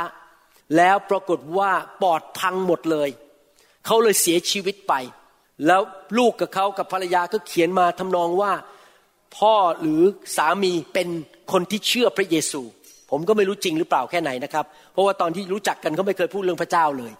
[0.76, 3.09] แล้วปรากฏว่าปอดพังหมดเลย
[3.87, 4.94] เขาเลยเสียชีวิตไป
[5.66, 5.83] แล้ว
[6.18, 8.52] ลูกกับเขากับภรรยาก็เขียนมาทำนองว่า
[9.37, 10.01] พ่อหรือ
[10.37, 11.09] สามีเป็น
[11.53, 12.62] คนที่เชื่อพระเยซู
[13.11, 17.12] ผมก็ไม่รู้จริงหรือเปล่าแค่ไหนนะครับ เพราะว่าตอนที่รู้จักกันเขาไม่เคยพูดเรื่องพระเจ้าเลย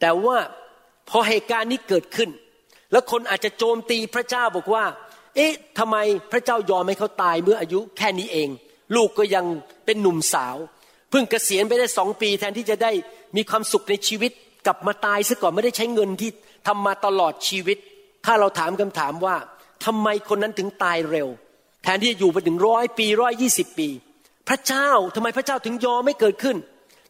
[0.00, 0.36] แต่ว่า
[1.10, 2.30] พอเหตุการณ์นี้เกิดขึ้น
[2.92, 4.84] แล้วคนอาจจะโจมตีพระเจ้าบอกว่า
[5.36, 5.96] เอ๊ะทำไม
[6.32, 8.48] พระเจ้ายอมให้เขาตายเมื่ออายุแค่นี้เอง
[8.96, 9.44] ลูกก็ยัง
[9.86, 10.56] เป็นหนุ่มสาว
[11.10, 12.92] เพิ่งเกษียณไปได้สองปี แทนที่จะได้
[13.36, 14.32] มีความสุขในชีวิต
[14.66, 16.30] กลับมาตายซะก่อนไม่ได้ใช้เงินที่
[16.66, 17.78] ทำมาตลอดชีวิต
[18.24, 19.36] ถ้าเราถามคำถามว่า
[19.84, 21.28] ทำไมคนนั้นถึงตายเร็ว
[21.82, 23.88] แทนที่จะอยู่ไปถึงร้อยปีร้อยยี่สิบปี
[24.48, 26.56] พระเจ้าทำไมพระเจ้าถึงยอมไม่เกิดขึ้น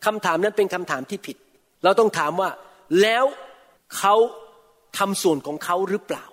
[0.07, 1.37] คำถามนั้นเป็นคำถามที่ผิด
[1.85, 2.51] เราต้องถามว่า
[3.03, 3.25] แล้ว
[3.97, 4.15] เขา
[4.99, 6.25] ทำส่วนของเขาหรือเปล่า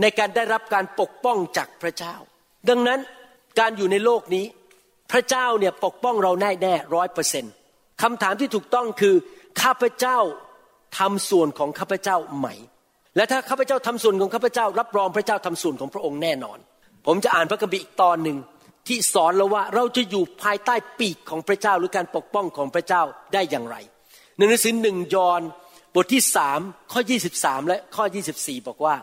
[0.00, 2.14] ในการได้รับการปกป้องจากพระเจ้า
[2.68, 3.00] ดังนั้น
[3.58, 4.44] การอยู่ในโลกนี้
[5.12, 7.52] พระเจ้าเนี่ยปกป้องเราแน่แน่ร้อยเปอร์เซ็นต์
[8.02, 9.14] คำถามที่ถูกต้องคือ
[9.62, 10.18] ข้าพเจ้า
[10.98, 12.46] ทำส่วนของข้าพเจ้าไหม
[13.16, 16.58] และถ้าข้าพเจ้าทำส่วนของข้าพเจ้า รับรองพระเจ้าทำส่วนของพระองค์แน่นอน
[17.06, 18.38] ผมจะอ่านพระคัมภีร์อีกตอนหนึ่ง
[18.88, 23.02] ที่สอนเราว่าเราจะอยู่ภายใต้ปีกของพระเจ้าหรือการปกป้องของพระเจ้า
[23.34, 23.76] ได้อย่างไร
[24.36, 25.42] ในหนังสือหนึ่งยอห์น
[25.94, 26.60] บทที่สาม
[26.92, 27.00] ข้อ
[27.34, 28.04] 23 และข้อ
[28.36, 28.94] 24 บอกว่า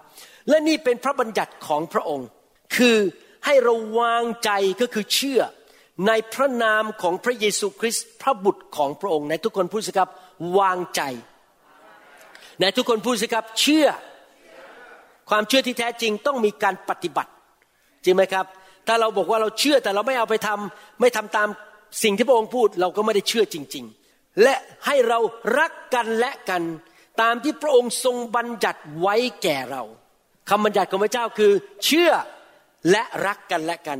[0.49, 2.27] และนี่เป็นพระบัญญัติของพระองค์
[2.75, 2.97] คือ
[3.45, 4.49] ให้เราวางใจ
[4.81, 5.41] ก็คือเชื่อ
[6.07, 10.09] ในพระนามของพระเยซูคริสต์พระบุตรของพระองค์ในทุกคนพูดสิครับ
[10.59, 11.01] วางใจ
[12.59, 13.87] ในทุกคนพูดสิครับเชื่อ
[15.29, 17.31] ความเชื่อที่แท้จริงต้องมีการปฏิบัติ
[18.03, 18.45] จริงไหมครับ
[18.87, 21.47] ถ้าเราบอกว่าเราเชื่อแต่เราไม่เอาไปทำไม่ทำตาม
[22.03, 25.19] สิ่งที่พระองค์พูดเราก็ไม่ได้เชื่อจริง ๆ และให้เรา
[25.59, 26.63] รักกันและกัน
[27.21, 29.83] ตามที่พระองค์ทรงบัญญัติไว้แก่เรา
[30.49, 31.51] คำบัญญัติของพระเจ้าคือ
[31.85, 32.11] เชื่อ
[32.91, 33.99] และรักกันและกัน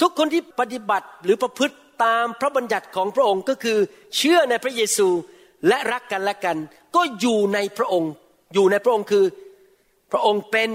[0.00, 3.78] ทุกคนที่ปฏิบัติหรือประพฤติตามพระบัญญัติของพระองค์ก็คือ
[4.16, 5.08] เชื่อในพระเยซู
[5.68, 6.56] และรักกันและกัน
[6.96, 8.12] ก็อยู่ในพระองค์
[8.54, 9.24] อยู่ในพระองค์คือ
[10.12, 10.68] พระองค์เป็น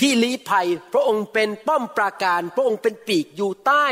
[0.00, 3.86] ที่ลี้ภัย พระองค์เป็นป้อมปราการ พระองค์เป็นปีกอยู่ใต้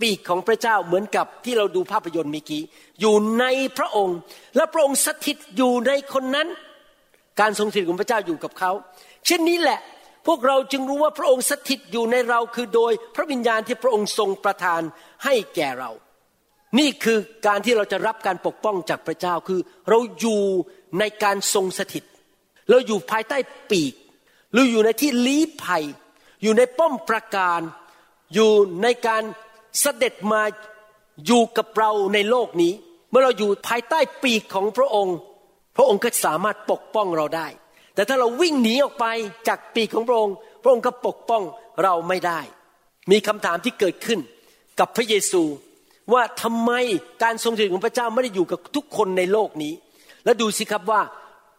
[0.00, 2.62] ปีกของพระเจ้าเหมือนกับที่เราดูภาพยนตร์เมื่อกี้
[3.00, 3.44] อยู่ใน
[3.78, 4.16] พระองค์
[4.56, 6.48] และพระองค์สถิตอยู่ในคนนั้น
[7.40, 8.70] การทรงสถิตของพระเจ้าอยู่กับเขา
[9.26, 9.80] เช่นนี้แหละ
[10.26, 14.82] พวกเราจึงรู้ว่าพระองค์สถิตอยู่ในเราคือโดย พระวิญญาณที่พระองค์ทรงประทาน
[15.24, 15.90] ให้แก่เรา
[16.78, 20.42] นี่คือการที่เราจะรับการปกป้องจากพระเจ้าคือ เราอยู่
[20.98, 22.04] ในการทรงสถิต
[22.70, 23.38] เราอยู่ภายใต้
[23.70, 23.94] ปีก
[24.54, 25.84] เราอยู่ในที่ลี้ภัย
[26.42, 27.60] อยู่ในป้อมประการ
[28.34, 28.50] อยู่
[28.82, 29.22] ในการ
[29.80, 30.42] เสด็จมา
[31.26, 32.72] อยู่กับเราในโลกนี้
[33.10, 35.16] เมื่อเราอยู่ภายใต้ปีกของพระองค์
[35.76, 37.48] พระองค์ก็สามารถปกป้องเราได้
[37.94, 39.06] แต่ถ้าเราวิ่งหนีออกไป
[39.48, 41.42] จากปีกของพระองค์ พระองค์ก็ปกป้อง
[41.82, 42.40] เราไม่ได้
[43.10, 44.20] มีคำถามที่เกิดขึ้น
[44.78, 45.42] กับพระเยซู
[46.12, 46.70] ว่าทำไม
[47.22, 49.72] การทรงสถิตของพระเจ้าไม่ได้อยู่กับทุกคนในโลกนี้
[50.24, 51.00] และดูสิครับว่า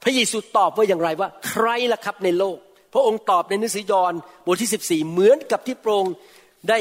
[0.04, 2.58] พระเยซูตอบว่าอย่างไรว่า ใครล่ะครับในโลก
[2.94, 4.14] พระองค์ตอบในนังสือยอน
[4.46, 6.14] บทที่ 14 เหมือนกับที่พระองค์
[6.70, 6.80] ได้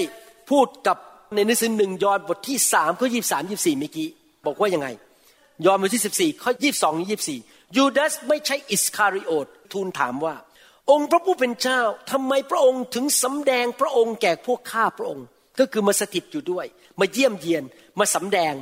[0.51, 0.96] พูดกับ
[1.35, 4.09] ในนังสือหนึ่งยอนบทที่สามข้อยี่สามยี่สี่เมื่อกี้
[4.46, 4.88] บอกว่ายังไง
[5.66, 7.38] ยอนบทที่14ข้อยี่สองยี่สี่
[7.77, 10.35] ยูดาสไม่ใช่อิสคาริโอตทูลถามว่า
[10.90, 15.27] องค์พระผู้เป็นเจ้าทำไมพระองค์ถึงสำแดงพระองค์แก่พวกข้าพระองค์
[15.59, 16.66] ก็คือมาสถิตอยู่ด้วย
[17.00, 17.64] มาเยี่ยมเยียน
[17.98, 18.55] มาสำแดง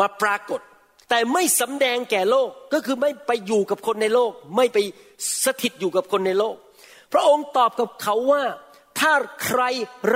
[0.00, 0.60] มาปรากฏ
[1.08, 4.78] แต่ไม่สำแดงแก่โลก ก็คือไม่ไปอยู่กับคนในโลก ไม่ไป
[5.44, 6.56] สถิตอยู่กับคนในโลก
[7.12, 8.42] พระองค์ตอบกับเขาว่า
[9.00, 9.12] ถ้า
[9.44, 9.62] ใคร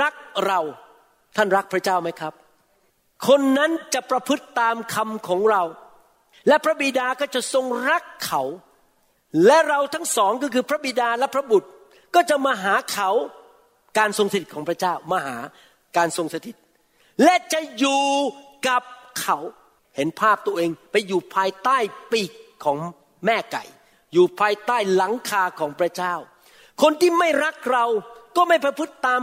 [0.00, 0.14] รัก
[0.46, 0.60] เรา
[1.36, 2.32] ท่านรักพระเจ้าไหมครับ
[3.28, 5.62] คนนั้นจะประพฤติตามคำของเรา
[6.48, 8.42] และพระบิดาก็จะทรงรักเขา
[9.46, 11.68] และเราทั้งสองก็คือพระบิดาและพระบุตร
[12.14, 13.10] ก็จะมาหาเขา
[13.98, 15.36] การทรงสถิตของพระเจ้ามาหา
[15.96, 16.56] การทรงสถิต
[17.24, 18.04] และจะอยู่
[18.68, 18.82] กับ
[19.20, 19.38] เขา
[19.96, 21.78] เห็นภาพตัวเองไปอยู่ภายใต้
[22.12, 22.32] ปีก
[22.64, 22.78] ของ
[23.24, 23.64] แม่ไก่
[24.12, 26.14] อยู่ภายใต้หลังคาของพระเจ้า
[26.82, 27.84] คนที่ไม่รักเรา
[28.36, 29.20] ก็ไม่ประพฤติตาม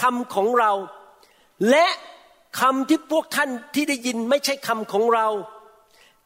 [0.00, 0.72] คำของเรา
[1.70, 1.86] และ
[2.60, 5.28] คำที่พวกท่านที่ได้ยินไม่ใช่คำของเรา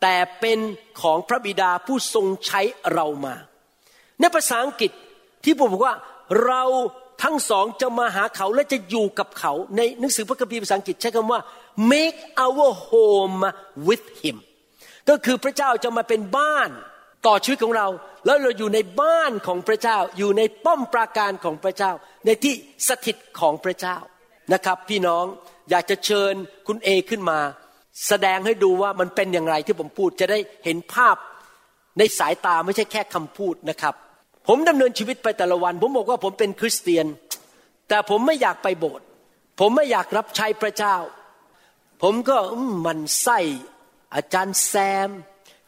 [0.03, 0.59] แต่เป็น
[1.03, 2.61] ของพระบิดาผู้ทรงใช้
[2.93, 3.35] เรามา
[4.21, 4.93] ในภาษาอังกฤษ
[5.45, 5.97] ที่ผมบอกว่า
[6.45, 6.63] เรา
[7.23, 11.41] ทั้งสองจะมาหาเขาและจะอยู่กับเขาในหนังสือพระคัมภีร์ภาษาอังกฤษใช้คำว่า
[11.93, 13.43] make our home
[13.89, 14.37] with him
[15.09, 16.71] ก็คือพระเจ้าจะมาเป็นบ้าน
[17.27, 17.89] ต่อชีวิตของเรา
[18.27, 21.93] แล้วเราอยู่ในบ้านของพระเจ้า อยู่ในป้อมปราการของพระเจ้า
[22.27, 22.55] ในที่
[22.89, 23.97] สถิตของพระเจ้า
[24.53, 25.25] นะครับ พี่น้อง
[25.71, 26.35] อยากจะเชิญ
[26.67, 27.39] คุณเอขึ้นมา
[28.09, 31.17] แสดงให้ดูว่ามันเป็นอย่างไรที่ผมพูดจะได้เห็นภาพ
[31.99, 33.95] ในสายตาไม่ใช่แค่คำพูดนะครับ
[34.49, 37.07] ผมดำเนินชีวิตไปแต่ละวัน ผมบอกว่าผมเป็นคริสเตียน
[37.89, 39.07] แต่ผมไม่อยากไปโบสถ์
[39.61, 40.97] ผมไม่อยากรับใช้พระเจ้า
[42.03, 42.37] ผมก็
[42.87, 43.39] มันไส้
[44.15, 44.75] อาจารย์แซ
[45.09, 45.11] ม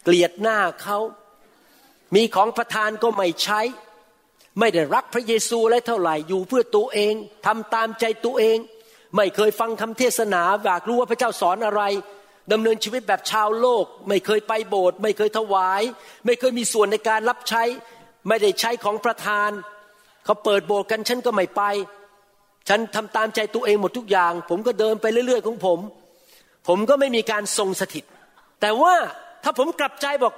[0.02, 0.98] เกลียดหน้าเขา
[2.14, 3.60] มีของประทานก็ไม่ใช้
[4.58, 7.14] ไม่ได้รักพระเยซูอะไรเท่าไหร่อยู่เพื่อตัวเอง
[7.46, 8.58] ทำตามใจตัวเอง
[9.16, 11.82] ไม่เคยฟังคำเทศนาอยากรู้ว่าพระเจ้าสอนอะไร
[12.52, 15.82] ดำเนินชีวิตแบบชาวโลก ไม่เคยไปโบสถ์ไม่เคยถวาย
[16.24, 17.62] ไม่เคยมีส่วนในการรับใช้
[18.28, 19.50] ไม่ได้ใช้ของประทาน
[20.24, 21.62] เขาเปิดโบสถ์กันฉันก็ไม่ไป
[22.68, 25.78] ฉันทำตามใจตัวเองหมดทุกอย่าง ผมก็เดินไปเรื่อย ๆ ของผม
[26.68, 28.04] ผมก็ไม่มีการทรงสถิต
[28.60, 28.94] แต่ว่า
[29.42, 30.34] ถ้าผมกลับใจบอก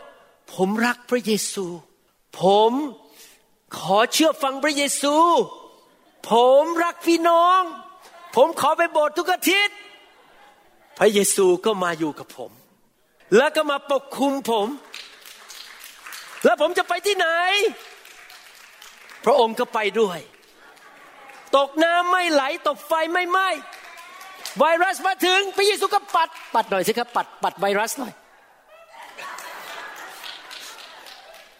[0.54, 1.66] ผมรักพระเยซู
[2.42, 2.72] ผม
[3.78, 5.14] ขอเชื่อฟังพระเยซู
[6.30, 7.62] ผมรักพี่น้อง
[8.36, 9.76] ผมขอไปโบสถ์ทุกอาทิตย์
[10.98, 12.50] พระเยซูก็มาอยู่กับผม
[13.36, 14.66] แล้วก็มาปกคุมผม
[16.46, 17.28] แล้วผมจะไปที่ไหน
[19.24, 20.18] พระองค์ก็ไปด้วย
[21.56, 23.48] ตกน้ำไม่ไหล ตกไฟไม่ไหม้
[24.58, 28.12] ไวรัสมาถึงพระเยซูก็ปัด ปัดหน่อยสิครับ ปัดปัดไวรัสหน่อย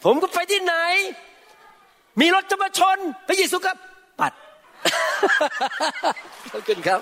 [0.05, 0.75] ผมก็ไปที่ไหน
[2.21, 3.73] มีรถจะมาชน พระเยซูก็
[4.21, 4.33] ปัด
[6.51, 7.01] ขอบคุณครับ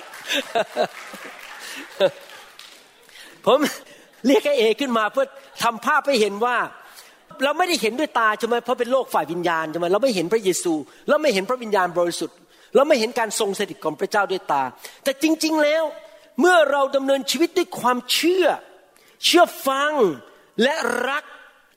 [3.47, 3.59] ผม
[4.27, 5.27] เรียกไอ้เอขึ้นมาเพื่อ
[5.62, 6.57] ทำภาพให้เห็นว่า
[7.44, 10.73] เราไม่ได้เห็นด้วยตาใช่ไหมเพราะเป็นโลกฝ่ายวิญญาณใช่ไหมเราไม่เห็นพระเยซู
[11.09, 12.37] เราไม่เห็นพระวิญญาณบริสุทธิ์
[12.75, 14.62] เราไม่เห็นการทรงสถิตของพระเจ้าด้วยตา
[15.05, 15.85] แต่จริง ๆแล้ว
[16.40, 18.47] เมื่อเราดำเนินชีวิตด้วยความเชื่อ
[19.25, 19.92] เชื่อฟัง
[20.62, 20.75] และ
[21.09, 21.25] รัก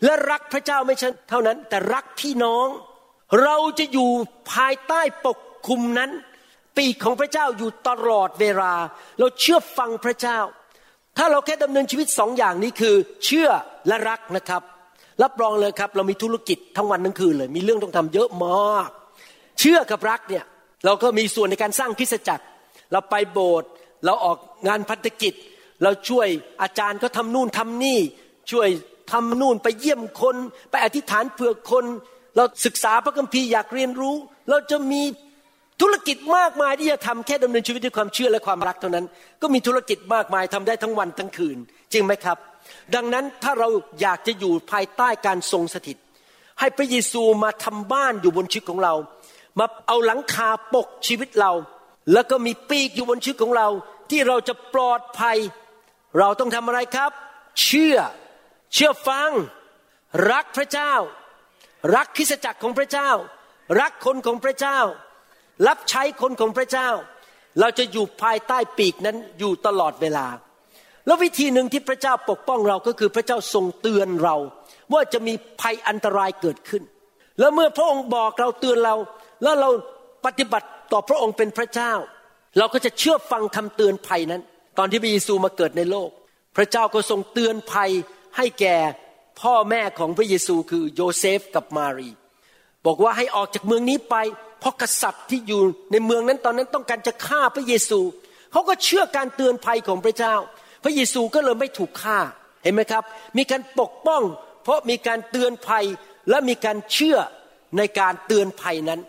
[0.03, 2.67] และรักพระเจ้าไม่ใช่เท่านั้น แต่รักพี่น้อง
[3.43, 4.09] เราจะอยู่
[4.53, 6.11] ภายใต้ปกคุมนั้น
[6.77, 8.73] ปีกของพระเจ้าอยู่ตลอดเวลา
[9.19, 10.39] เราเชื่อฟังพระเจ้า
[11.17, 13.49] ถ้าเราแค่ดำเนินชีวิตสองอย่างนี้คือ เชื่อ
[13.87, 14.61] และรักนะครับ
[15.23, 18.89] รับรองเลยครับ เรามีธุรกิจทั้งวันทั้งคืนเลย มีเรื่องต้องทำเยอะมาก
[19.59, 20.45] เชื่อกับรักเนี่ย
[20.85, 22.45] เราก็มีส่วนในการสร้างคริสตจักร
[22.91, 23.69] เราไปโบสถ์
[24.05, 25.33] เราออกงานพันธกิจ
[25.83, 26.27] เราช่วย
[26.61, 27.99] อาจารย์ก็ทำนู่นทำนี่
[28.51, 28.67] ช่วย
[29.11, 30.35] ทำนู่นไปเยี่ยมคน
[30.71, 31.85] ไปอธิษฐานเผื่อคน
[32.35, 34.15] เราศึกษาพระคัมภีร์อยากเรียนรู้
[34.49, 35.01] เราจะมี
[35.81, 39.05] ธุรกิจมากมายที่จะทำแค่ดำเนินชีวิตด้วยความเชื่อและความรักเท่านั้น
[39.41, 41.57] ก็มีธุรกิจมากมายทำได้ทั้งวันทั้งคืน
[41.93, 42.37] จริงไหมครับ
[42.95, 43.69] ดังนั้นถ้าเรา
[44.01, 45.97] อยากจะอยู่ภายใต้การทรงสถิต
[46.59, 48.93] ให้พระเยซูมาทำบ้านอยู่บนชีวิตของเรา
[49.59, 51.51] มาเอาหลังคาปกชีวิตเรา
[52.13, 53.67] แล้วก็มีปีกอยู่บนชีวิตของเรา
[54.09, 55.37] ที่เราจะปลอดภัย
[56.19, 57.11] เราต้องทำอะไรครับ
[57.63, 57.97] เชื่อ
[58.73, 59.29] เชื่อฟัง
[60.31, 60.93] รักพระเจ้า
[61.95, 63.09] รักคริสจักรของพระเจ้า
[63.79, 64.79] รักคนของพระเจ้า
[65.67, 66.89] รับใช้คนของพระเจ้า
[67.59, 70.27] เราจะอยู่ภายใต้ปีกนั้นอยู่ตลอดเวลา
[71.07, 74.35] แล้ววิธีหนึ่งที่พระเจ้าปกป้องเราก็คือพระเจ้าทรงเตือนเรา
[74.93, 76.83] ว่าจะมีภัยอันตรายเกิดขึ้น
[77.39, 78.95] แล้วเมื่อพระองค์บอกเราเตือนเรา
[79.43, 79.69] แล้วเรา
[80.25, 81.93] ปฏิบัติต่อพระองค์เป็นพระเจ้า
[82.57, 84.41] เราก็จะเชื่อฟังคำเตือนภัยนั้น
[84.77, 86.09] ตอนที่พระเยซูมาเกิดในโลก
[86.55, 87.91] พระเจ้าก็ทรงเตือนภัย
[88.37, 88.77] ให้แก่
[89.41, 92.09] พ่อแม่ของพระเยซูคือโยเซฟกับมารี
[92.85, 94.15] บอกว่าให้ออกจากเมืองนี้ไป
[94.59, 97.99] เพราะกษัตริย์ที่อยู่ในเมืองนั้นตอนนั้นต้องการจะฆ่าพระเยซู
[98.51, 100.35] เขาก็เชื่อการเตือนภัยของพระเจ้า
[100.87, 102.19] ระเยซูก็เลยไม่ถูกฆ่า
[102.63, 103.03] เห็นไหมครับ
[103.37, 104.23] มีการปกป้อง
[104.63, 105.85] เพราะมีการเตือนภัย
[106.29, 107.17] และมีการเชื่อ
[107.77, 109.01] ในการเตือนภัยนั้น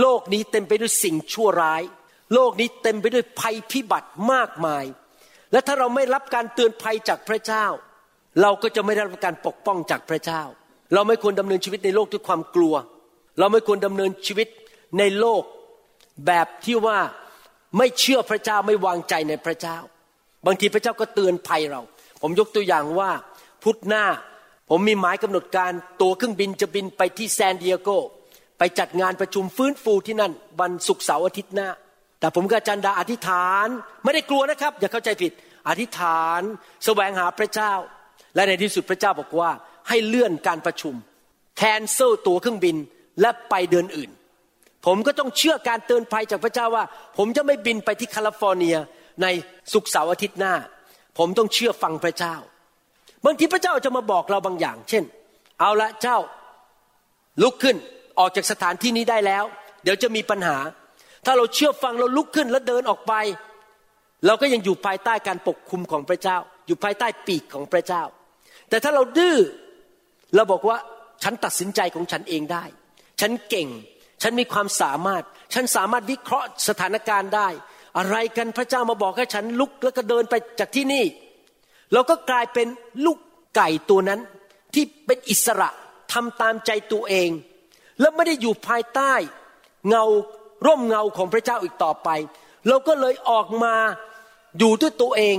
[0.00, 1.82] โลกนี้เต็มไปด้วยสิ่งชั่วร้าย
[2.34, 4.84] โลกนี้เต็มไปด้วยภัยพิบัติมากมาย
[5.52, 7.66] และถ้าเราไม่รับการเตือนภัยจากพระเจ้า
[8.40, 10.42] เราก็จะไม่ได้รับการปกป้องจากพระเจ้า
[10.94, 12.74] เราไม่ควรดำเนินชีวิตในโลกด้วยความกลัว
[13.38, 14.48] เราไม่ควรดำเนินชีวิต
[14.98, 15.42] ในโลก
[16.26, 16.98] แบบที่ว่า
[17.78, 19.78] ไม่เชื่อพระเจ้าไม่วางใจในพระเจ้า
[20.46, 21.80] บางทีพระเจ้าก็เตือนภัยเรา
[22.22, 23.10] ผมยกตัวอย่างว่า
[23.62, 24.04] พุธหน้า
[24.70, 27.88] ผมมีหมายกำหนดการตัวเครื่องบินจะบินไปที่แซนดิเอโก
[28.58, 31.68] ไปจัดงานประชุมฟื้นฟูที่นั่น วันศุกร์เสาร์อาทิตย์หน้า
[32.20, 33.66] แต่ผมกับจันดาอธิษฐาน
[34.04, 35.32] ไม่ได้กลัวนะครับ อย่าเข้าใจผิด
[35.68, 36.40] อธิษฐาน
[36.84, 37.72] แสวงหาพระเจ้า
[38.34, 39.50] และในที่สุดพระเจ้าบอกว่า
[39.88, 40.94] ให้เลื่อนการประชุม
[41.56, 42.76] cancel ตั๋วเครื่องบิน
[43.20, 44.10] และไปเดือนอื่น
[44.86, 46.84] ผมก็ต้องเชื่อการเตือนภัยจากพระเจ้าว่า
[47.16, 48.76] ผมจะไม่บินไปที่แคลิฟอร์เนีย
[49.22, 49.26] ใน
[49.72, 50.54] ศุกร์เสาร์อาทิตย์หน้า
[51.18, 52.34] ผมต้องเชื่อฟังพระเจ้า
[53.24, 55.04] บางทีพระเจ้าจะมาบอกเราบางอย่าง เช่น
[55.60, 56.18] เอาละเจ้า
[57.42, 57.76] ลุกขึ้น
[58.18, 59.44] ออกจากสถานที่นี้ได้แล้ว
[59.82, 60.56] เดี๋ยวจะมีปัญหา
[61.24, 63.12] ถ้าเราเชื่อฟังเราลุกขึ้นแล้วเดินออกไป
[64.26, 68.02] เราก็ยังอยู่ภายใต้การปกคุมของพระเจ้า อยู่ภายใต้ปีกของพระเจ้า
[68.68, 69.36] แต่ถ้าเราดื้อ
[70.34, 70.76] เราบอกว่า
[71.22, 72.64] ฉันตัดสินใจของฉันเองได้
[73.20, 73.68] ฉันเก่ง
[74.22, 75.22] ฉันมีความสามารถ
[75.54, 77.48] ฉันสามารถวิเคราะห์สถานการณ์ได้
[77.98, 81.04] อะไรกันพระเจ้ามาบอกให้ฉันลุกแล้วก็เดินไปจากที่นี่
[81.92, 82.68] เราก็กลายเป็น
[83.04, 83.18] ลูก
[83.56, 84.20] ไก่ตัวนั้น
[84.74, 85.68] ที่เป็นอิสระ
[86.12, 87.30] ทำตามใจตัวเอง
[88.00, 89.12] แล้วไม่ได้อยู่ภายใต้
[89.88, 90.04] เงา
[90.66, 92.08] ร่มเงาของพระเจ้าอีกต่อไป
[92.68, 93.74] เราก็เลยออกมา
[94.58, 95.36] อยู่ด้วยตัวเอง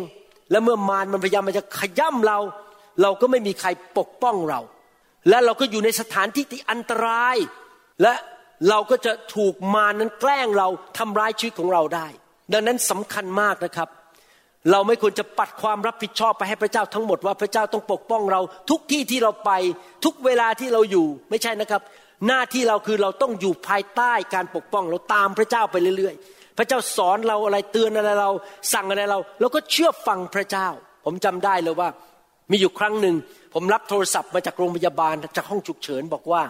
[0.51, 2.39] และเมื่อมารมันพยายามมันจะขย่ำเรา
[3.01, 4.59] เราก็ไม่มีใครปกป้องเรา
[5.29, 7.37] และเราก็อยู่ในสถานที่ที่อันตราย
[8.01, 8.13] และ
[8.69, 12.07] เราก็จะถูกมานั้นแกล้งเราทำร้ายชีวิตของเราได้
[12.51, 13.89] ดังนั้นสำคัญมากนะครับ
[14.71, 19.51] เราไม่ควรจะปัดความรับผิดชอบไปให้พระเจ้าทั้งหมดว่าพระเจ้าต้องปกป้องเรา ทุกที่ที่เราไป
[20.05, 21.81] ทุกเวลาที่เราอยู่ไม่ใช่นะครับ
[22.27, 28.31] หน้าที่เราคือเราต้องอยู่ภายใต้การปกป้องเราตามพระเจ้าไปเรื่อย ๆ พระเจ้าสอนเราอะไรเตือนอะไรเรา
[28.73, 30.67] สั่งอะไรเราเราก็เชื่อฟังพระเจ้า
[31.05, 31.89] ผมจำได้เลยว่า
[32.51, 33.15] มีอยู่ครั้งหนึ่ง
[33.53, 36.41] ผมรับโทรศัพท์มาจากโรงพยาบาลจากห้องฉุกเฉินบอกว่า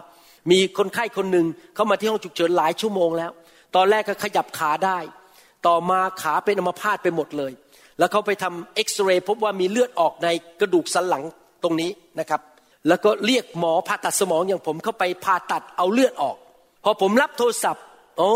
[0.51, 3.31] มีคนไข้คนหนึ่งเข้ามาที่ห้องฉุกเฉินหลายชั่วโมงแล้ว
[3.75, 4.97] ตอนแรกก็ขยับขาได้
[5.67, 7.51] ต่อมาขาเป็นอัมพาตไปหมดเลย
[7.99, 10.27] แล้วเขาไปทำเอ็กซเรย์พบว่ามีเลือดออกใน
[10.59, 11.23] กระดูกสันหลัง
[11.63, 12.41] ตรงนี้นะครับ
[12.87, 16.37] แล้วก็เรียกหมอผ่าตัดสมองอย่างผมเข้าไปผ่าตัดเอาเลือดออก
[16.83, 17.85] พอผมรับโทรศัพท์
[18.17, 18.31] โอ้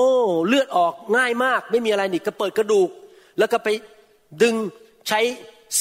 [0.47, 2.89] เลือดออกง่ายมาก ไม่มีอะไรนี่ก็เปิดกระดูก
[3.39, 3.69] แล้วก็ไป
[4.41, 4.55] ดึง
[5.07, 5.19] ใช้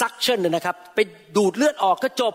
[0.01, 0.99] ซักเช่นนะครับ ไป
[1.37, 2.35] ดูดเลือดออกก็จบ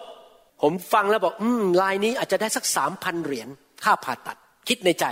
[0.61, 3.47] ผมฟังแล้วบอก อืมลายนี้อาจจะได้สักสามพันเหรียญ
[3.83, 5.05] ค่าผ่าตัดคิดในใจ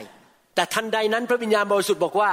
[0.56, 2.30] แต่ทันใดนั้นพระวิญญาณบริสุทธิ์บอกว่า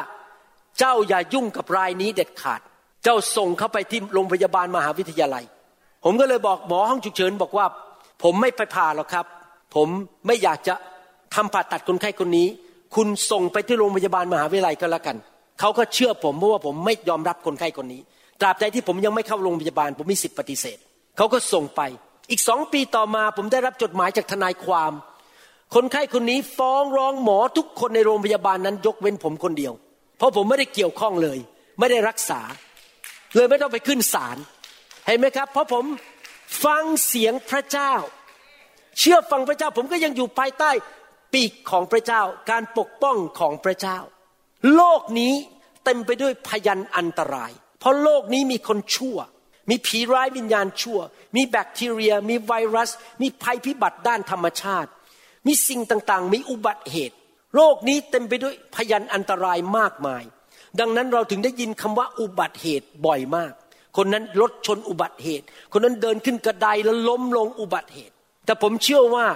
[0.79, 2.61] เจ้าอย่ายุ่งกับรายนี้เด็ดขาด
[3.05, 5.45] เจ้าส่งเข้าไปที่โรงพยาบาลมหาวิทยาลัย
[6.05, 7.67] ผมก็เลยบอกหมอห้องฉุกเฉินบอกว่า
[8.23, 9.27] ผมไม่ไปผ่าหรอกครับ
[9.75, 9.89] ผม
[10.27, 10.75] ไม่อยากจะ
[11.35, 12.49] ทำผ่าตัดคนไข้คนนี้
[12.95, 15.17] คุณส่งไปที่โรงพยาบาลมหาวิทยาลัยก็แล้วกัน
[15.61, 18.01] เขาก็เชื่อผมเพราะว่าผมไม่ยอมรับคนไข้คนนี้
[18.41, 20.79] ตราบใดที่ผมยังไม่เข้าโรงพยาบาล ผมมีสิทธิปฏิเสธ
[21.17, 21.81] เขาก็ส่งไป
[22.31, 24.93] อีกสองปีต่อมาผมได้รับจดหมายจากทนายความ
[25.75, 29.73] คนไข้คนนี้ฟ้องร้องหมอทุกคนในโรงพยาบาลนั้นยกเว้นผมคนเดียว
[30.17, 31.39] เพราะผมไม่ได้เกี่ยวข้องเลย
[31.79, 32.41] ไม่ได้รักษา
[33.37, 34.37] เลยไม่ต้องไปขึ้นศาล
[35.07, 35.85] เห็นไหมครับ เพราะผม
[36.65, 37.93] ฟังเสียงพระเจ้า
[38.99, 40.71] เชื่อฟังพระเจ้า ผมก็ยังอยู่ภายใต้
[41.33, 43.99] ปีกของพระเจ้า การปกป้องของพระเจ้า
[44.75, 45.35] โลกนี้
[45.85, 49.19] เต็มไปด้วยพยันอันตราย เพราะโลกนี้มีคนชั่ว
[49.71, 50.99] มีผีร้ายวิญญาณชั่ว
[51.37, 52.91] มีแบคทีเรีย มีไวรัส
[53.23, 54.91] มีภัยพิบัติด้านธรรมชาติ
[55.47, 57.17] มีสิ่งต่างๆ มีอุบัติเหตุ
[57.55, 60.23] โลกนี้เต็มไปด้วยพยันอันตรายมากมาย
[60.81, 63.53] ดังนั้นเราถึงได้ยินคำว่าอุบัติเหตุบ่อยมาก
[63.97, 68.15] คนนั้นรถชนอุบัติเหตุ คนนั้นเดินขึ้นกระไดแล้วล้มลงอุบัติเหตุ
[68.47, 69.27] แต่ผมเชื่อว่า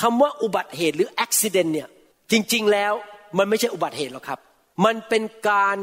[0.00, 1.88] คำว่าอุบัติเหตุหรืออุบิเหตุเนี่ย
[2.30, 2.92] จริงๆแล้ว
[3.38, 4.40] มันไม่ใช่อุบัติเหตุหรอกครับ
[4.84, 5.76] มันเป็นการ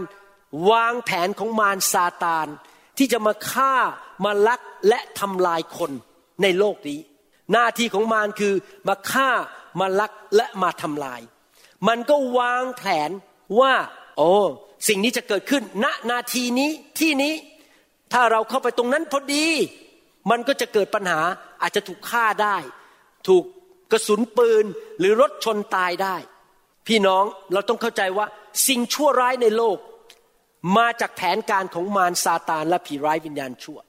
[0.71, 2.47] วางแผนของมารซาตาน
[2.97, 3.73] ที่จะมาฆ่า
[4.25, 5.91] มาลักและทำลายคน
[6.41, 6.99] ในโลกนี้
[7.51, 8.53] หน้าที่ของมารคือ
[8.88, 9.30] มาฆ่า
[9.80, 11.21] มาลักและมาทำลาย
[11.87, 13.09] มันก็วางแผน
[13.59, 13.73] ว่า
[14.17, 14.31] โอ้
[14.87, 17.33] สิ่งนี้จะเกิดขึ้น ณนาทีนี้ที่นี้
[18.13, 19.47] ถ้าเราเข้าไปตรงนั้นพอดี
[20.29, 21.21] มันก็จะเกิดปัญหา
[21.61, 22.57] อาจจะถูกฆ่าได้
[23.27, 23.43] ถูก
[23.91, 24.65] กระสุนปืน
[24.99, 26.15] หรือรถชนตายได้
[26.87, 28.25] พี่น้องเราต้องเข้าใจว่า
[28.67, 29.77] สิ่งชั่วร้ายในโลก
[30.77, 33.79] มาจากแผนการของมารซาตานและผีร้ายวิญญาณชั่ว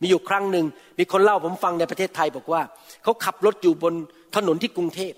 [0.00, 0.66] มีอยู่ครั้งหนึ่ง
[0.98, 2.62] มีคนเล่าผมฟังในประเทศไทยบอกว่า
[3.02, 3.94] เขาขับรถอยู่บน
[4.36, 5.12] ถนนที่กรุงเทพ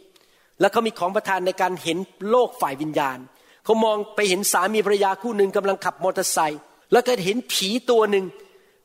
[0.61, 1.99] แล้วเขามีของประทานในการเห็น
[2.31, 3.19] โลกฝ่ายวิญญาณ
[3.65, 6.61] เขามองไปเห็นสามีภรรยาคู่หนึ่งกำลังขับมอเตอร์ไซค์
[6.93, 8.25] แล้วก็เห็นผีตัวหนึ่ง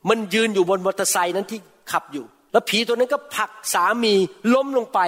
[0.10, 1.60] มันยืนอยู่บนมอเตอร์ไซค์นั้นที่
[1.92, 4.14] ขับอยู่ แล้วผีตัวนั้นก็ผลักสามี
[4.54, 5.00] ล้มลงไป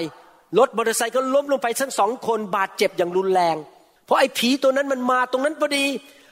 [0.59, 3.55] รถมอเตอร์ไซค์ก็ล้มลงไปทั้งสองคนบาดเจ็บอย่างรุนแรง
[4.05, 5.85] เพราะไอ้ผีตัวนั้นมันมาตรงนั้นพอดี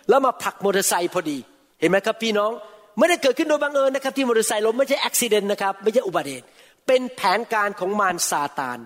[0.09, 1.37] แล้วมาผลักมอเตอร์ไซค์พอดี
[1.79, 2.51] เห็นไหมครับพี่น้อง
[2.97, 6.45] ไม่ได้เกิดขึ้นโดยบังเอิญนะครับที่มอเตอร์ไซค์ล้มไม่ใช่อุบิเหตุนะครับ ไม่ใช่อุบัติเหตุ
[6.87, 8.77] เป็นแผนการของมารซาตาน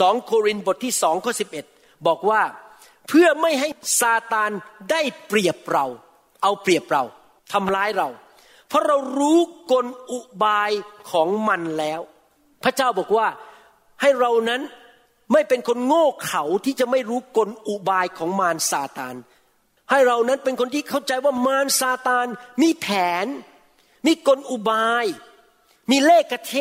[0.00, 1.66] สองโครินธ์บทที่สองข้อสิบเอ็ด
[2.06, 2.42] บอกว่า
[3.08, 3.68] เพื่อไม่ให้
[4.00, 4.50] ซาตาน
[4.90, 5.86] ได้เปรียบเรา
[6.42, 7.02] เอาเปรียบเรา
[7.52, 8.08] ทำร้ายเรา
[8.68, 9.38] เพราะเรารู้
[9.72, 10.70] กลอุบาย
[11.10, 12.00] ของมันแล้ว
[12.64, 13.28] พระเจ้าบอกว่า
[14.00, 14.60] ให้เรานั้น
[15.32, 19.14] ไม่เป็นคนโง่เขลาที่จะไม่รู้กลอุบายของมารซาตาน
[19.90, 22.26] ให้เรานั้นเป็นคนที่เข้าใจว่ามารซาตาน
[22.62, 22.86] มีแผ
[23.24, 23.26] น
[24.06, 25.04] มีกลอุบาย
[25.90, 26.56] มีเลขกระเท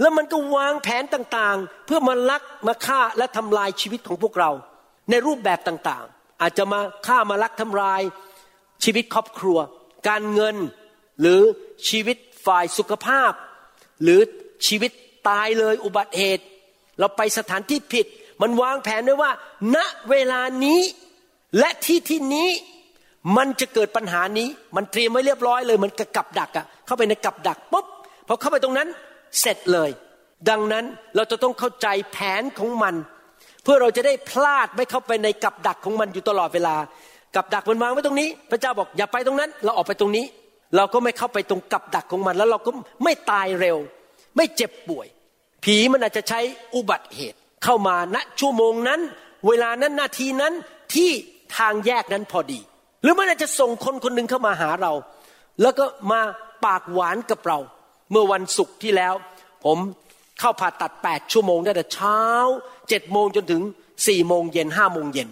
[0.00, 4.50] แล้วมันก็วางแผนต่างๆ เพื่อมาลักมาฆ่าและทำลายชีวิตของพวกเรา
[5.10, 8.02] ในรูปแบบต่างๆ อาจจะมาฆ่ามาลักทำลาย
[8.84, 9.58] ชีวิตครอบครัว
[10.08, 10.56] การเงิน
[11.20, 11.40] หรือ
[11.88, 13.32] ชีวิตฝ่ายสุขภาพ
[14.02, 14.20] หรือ
[14.66, 14.90] ชีวิต
[15.28, 16.44] ตายเลยอุบัติเหตุ
[16.98, 18.06] เราไปสถานที่ผิด
[18.42, 19.32] มันวางแผนไว้ว่า
[19.76, 19.78] ณ
[20.10, 20.80] เวลานี้
[21.58, 22.50] และที่ที่นี้
[23.36, 27.86] มันจะเกิดปัญหานี้ มันเตรียมไว้เรียบร้อยเลยมันกระกับดักอะเข้าไปในกับดักปุ๊บ
[28.28, 28.88] พอเข้าไปตรงนั้น
[29.40, 29.90] เสร็จเลย
[30.48, 30.84] ดังนั้น
[31.16, 32.94] เราจะต้องเข้าใจแผนของมัน
[33.62, 36.76] เพื่อเราจะได้พลาดไม่เข้าไปในกับดักของมันอยู่ตลอดเวลา
[37.34, 40.24] กับดักมันวางไว้ตรงนี้ พระเจ้าบอกอย่าไปตรงนั้น เราออกไปตรงนี้
[40.76, 42.70] เราก็ไม่เข้าไปตรงกับดักของมัน แล้วเราก็
[43.04, 43.78] ไม่ตายเร็ว
[44.36, 45.06] ไม่เจ็บป่วย
[45.64, 46.40] ผีมันอาจจะใช้
[46.74, 49.00] อุบัติเหตุเข้ามาณชั่วโมงนั้น
[49.46, 50.52] เวลานั้นนาทีนั้น
[50.94, 51.10] ที่
[51.56, 52.60] ทางแยกนั้นพอดี
[53.02, 54.92] หรือมันอาจจะส่งคนคนหนึ่งเข้ามาหาเรา
[55.62, 56.20] แล้วก็มา
[56.64, 57.58] ปากหวานกับเรา
[58.10, 59.14] เมื่อวันศุกร์ที่แล้ว
[59.64, 59.78] ผม
[60.40, 62.22] เข้าผ่าตัดแปดชั่วโมงตั้งแต่เช้า
[62.88, 63.62] เจ็ดโมงจนถึง
[64.06, 65.28] สี่โมงเย็นห้าโมงเย็น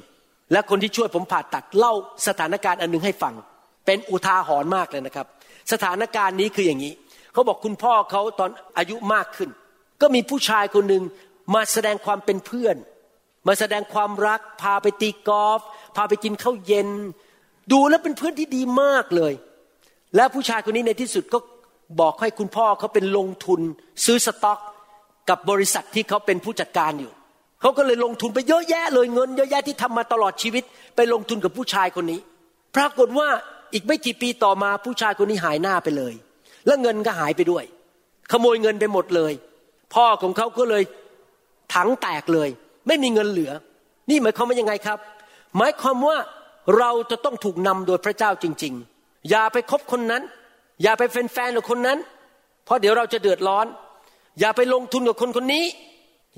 [0.52, 1.94] และคนที่ช่วยผมผ่าตัดเล่า
[2.26, 3.34] สถานการณ์อันนึงให้ฟัง
[3.86, 5.26] เป็นอุทาหรณ์มากเลยนะครับ
[5.72, 6.92] สถานการณ์นี้คืออย่างนี้
[7.32, 9.50] เขาบอกคุณพ่อเขาตอนอายุมากขึ้น
[10.00, 11.02] ก็มีผู้ชายคนหนึ่ง
[11.54, 12.76] มาแสดงความเป็นเพื่อน
[13.46, 15.60] มาแสดงความรัก พาไปตีกอล์ฟ
[15.96, 16.88] พาไปกินข้าวเย็น
[17.72, 19.32] ดูแล้วเป็นเพื่อนที่ดีมากเลย
[20.16, 21.38] และผู้ชายคนนี้ในที่สุดก็
[22.00, 23.60] บอกให้คุณพ่อเขาเป็นลงทุน
[24.04, 24.58] ซื้อสต็อก
[25.28, 27.12] กับบริษัทที่เขาเป็นผู้จัดการอยู่
[27.60, 30.64] เขาก็เลยลงทุนไปเยอะแยะเลยเงินเยอะแยะที่ทำมาตลอดชีวิต
[30.96, 32.20] ไปลงทุนกับผู้ชายคนนี้
[32.76, 33.28] ปรากฏว่า
[33.72, 36.14] อีกไม่กี่ปีต่อมาผู้ชายคนนี้หายหน้าไปเลย
[36.66, 37.64] แล้วเงินก็หายไปด้วย
[38.30, 39.32] ขโมยเงินไปหมดเลย
[39.94, 40.82] พ่อของเขาก็เลย
[41.74, 42.48] ถังแตกเลย
[42.86, 43.52] ไม่มีเงินเหลือ
[44.10, 44.98] นี่หมายความว่ายังไงครับ
[45.56, 46.16] หมายความว่า
[46.78, 50.22] เราจะต้องถูกนำโดยพระเจ้าจริง ๆ อย่าไปคบคนนั้น
[50.82, 51.98] อย่าไปเป็นแฟนกับคนนั้น
[52.64, 53.66] เพราะเดี๋ยวเราจะเดือดร้อน
[54.40, 55.64] อย่าไปลงทุนกับคนคนนี้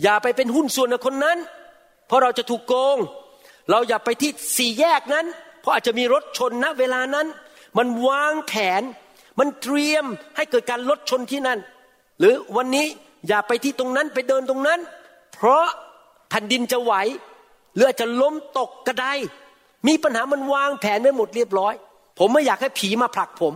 [0.02, 1.38] อย่าไปเป็นหุ้นส่วนกับคนนั้น
[2.06, 2.98] เพราะเราจะถูกโกง
[3.70, 5.26] เราอย่าไปที่สี่แยกนั้น
[5.60, 7.26] เพราะอาจจะมีรถชนณเวลานั้น
[7.78, 8.82] มันวางแผน
[9.38, 10.04] มันเตรียม
[10.36, 11.58] ให้เกิดการรถชนที่นั่น
[12.18, 12.86] หรือวันนี้
[13.28, 14.80] อย่าไปที่ตรงนั้นไปเดินตรงนั้น
[15.34, 15.66] เพราะ
[16.30, 16.92] แผ่นดินจะไหว
[17.74, 19.06] หรืออาจจะล้มตกกระได
[19.88, 21.74] มีปัญหามันวางแผนไว้หมดเรียบร้อย
[22.18, 23.54] ผมไม่อยากให้ผีมาผลักผม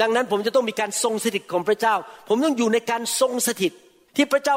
[0.00, 1.94] ดังนั้นผมจะต้องมีการทรงสถิตของพระเจ้า
[2.28, 3.72] ผมต้องอยู่ในการทรงสถิต
[4.16, 4.56] ที่พระเจ้า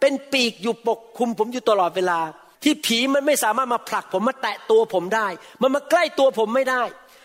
[0.00, 2.20] เป็นปีกอยู่ปกคุม ผมอยู่ตลอดเวลา
[2.62, 5.28] ที่ผีมันไม่สามารถมาผลักผมมาแตะตัวผมได้
[5.62, 6.82] มันมาใกล้ตัวผมไม่ได้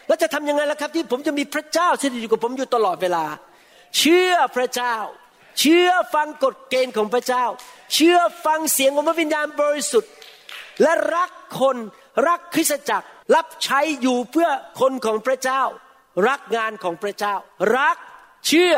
[0.07, 3.25] แล้วจะทำยังไงล่ะครับ ที่ผมจะมีพระเจ้าสถิตอยู่กับผมอยู่ตลอดเวลา
[3.97, 4.95] เชื่อพระเจ้า
[5.59, 7.45] เชื่อฟังกฎเกณฑ์ของพระเจ้า
[7.93, 10.11] เชื่อฟังเสียงของพระวิญญาณบริสุทธิ์
[10.81, 11.29] และรัก
[11.59, 11.77] คน
[12.27, 14.49] รักคริสตจักรรับใช้อยู่เพื่อ
[14.79, 15.61] คนของพระเจ้า
[16.29, 17.35] รักงานของพระเจ้า
[17.77, 17.97] รัก
[18.47, 18.75] เชื่อ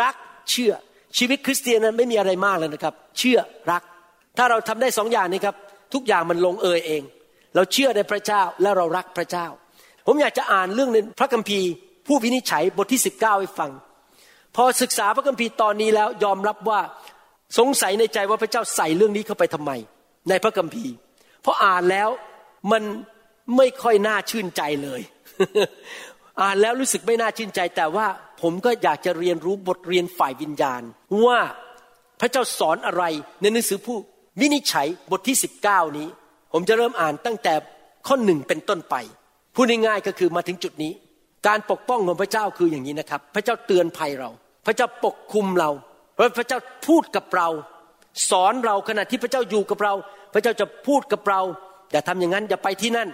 [0.00, 0.14] รัก
[0.50, 0.72] เชื่อ
[1.18, 3.38] ชีวิตคริสเตียนนั้นไม่มีอะไรมากเลยนะครับ เชื่อ
[3.70, 3.82] รัก
[4.38, 5.56] ถ้าเราทำได้สองอย่างนี้ครับ
[5.94, 7.02] ทุกอย่างมันลงเอยเอง
[7.54, 9.46] เราเชื่อในพระเจ้าและเรารักพระเจ้า
[10.06, 11.68] ผมอยากจะอ่านเรื่องในพระคัมภีร์
[12.06, 13.70] ผู้วินิจฉัยบทที่ 19 ให้ฟัง
[14.56, 16.80] พอศึกษาพระคัมภีร์ตอนนี้แล้วยอมรับว่า
[17.58, 19.70] สงสัยในใจว่าพระเจ้าใส่เรื่องนี้เข้าไปทำไม
[20.28, 20.92] ในพระคัมภีร์
[21.42, 22.08] เพราะอ่านแล้ว
[22.72, 22.82] มัน
[23.56, 25.00] ไม่ค่อยน่าชื่นใจเลย
[26.40, 28.06] อ่านแล้วรู้สึกไม่น่าชื่นใจ แต่ว่า
[28.42, 30.82] ผมก็อยากจะเรียนรู้บทเรียนฝ่ายวิญญาณ
[31.24, 31.38] ว่า
[32.20, 33.04] พระเจ้าสอนอะไร
[33.40, 33.96] ในหนังสือผู้
[34.40, 36.08] วินิจฉัยบทที่ 19 นี้
[36.52, 37.54] ผมจะเริ่มอ่านตั้งแต่
[38.06, 38.94] ข้อหนึ่งเป็นต้นไป
[39.54, 40.92] พูดง่ายๆก็คือมาถึงจุดนี้
[41.46, 44.30] การปกป้องของพระเจ้าคืออย่างนี้นะครับ พระเจ้าเตือนภัยเรา
[44.66, 45.70] พระเจ้าปกคุมเรา
[46.36, 47.48] พระเจ้าพูดกับเรา
[48.30, 49.94] สอนเราขณะที่พระเจ้าอยู่กับเรา
[50.34, 51.40] พระเจ้าจะพูดกับเรา
[51.92, 53.08] อย่าทำอย่างนั้นอย่าไปที่นั่น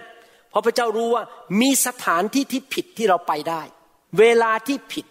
[0.49, 1.23] เพราะพระเจ้ารู้ว่า
[1.61, 3.61] มีสถานที่ที่ผิดที่เราไปได้
[4.19, 5.05] เวลาที่ผิด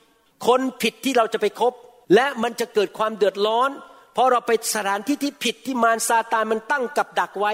[0.46, 1.72] คนผิดที่เราจะไปคบ
[2.14, 3.70] และมันจะเกิดความเดือดร้อน
[4.14, 7.52] เพราะเราไปสถานที่ที่ผิดที่มารซาตานมันตั้งกับดักไว้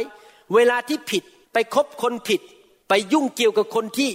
[0.55, 1.23] เวลาที่ผิด
[1.53, 2.41] ไปคบคนผิด
[2.89, 4.11] ไปยุ่งเกี่ยวกับคนที่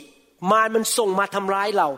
[0.51, 1.89] มารมันส่งมาทำร้ายเรา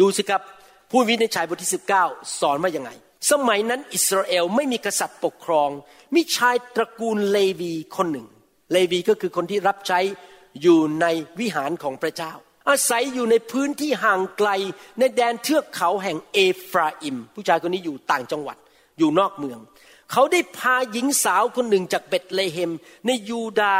[0.00, 0.42] ดูสิครับ
[0.90, 1.72] ผู้วินิจฉัยบทที่
[2.04, 2.90] 19 สอนว่ายังไง
[3.30, 5.70] สมัยนั้นอิสราเอลไม่มีกษัตริย์ปกครอง
[6.14, 8.26] มีชายตระกูลเลวีคนหนึ่ง
[8.72, 10.00] เลวีก็คือคนที่รับใช้
[10.62, 11.06] อยู่ใน
[11.40, 12.32] วิหารของพระเจ้า
[12.68, 14.50] อาศัยอยู่ในพื้นที่ห่างไกล
[14.98, 18.56] ในแดนเทือกเขาแห่งเอฟราอิม ผู้ชายคนนี้อยู่ต่างจังหวัด
[18.98, 19.58] อยู่นอกเมือง
[20.12, 22.70] เขาได้พาหญิงสาวคนหนึ่งจากเบตเลเฮม
[23.06, 23.74] ในยูดา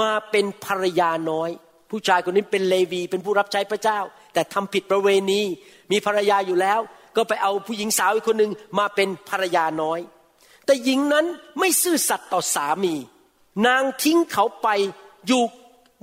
[0.00, 1.50] มาเป็นภรรยาน้อย
[1.90, 3.98] ผู้ชายคนนี้เป็นเลวีเป็นผู้รับใช้พระเจ้า
[4.32, 5.40] แต่ทำผิดประเวณี
[5.90, 6.80] มีภรรยาอยู่แล้ว
[7.16, 10.00] ก็ไปเอาผู้หญิงสาวอีกคนหนึ่งมาเป็นภรรยาน้อย
[10.66, 11.26] แต่หญิงนั้น
[11.58, 12.94] ไม่ซื่อสัตย์ต่อสามี
[13.66, 14.68] นางทิ้งเขาไป
[15.26, 15.42] อยู่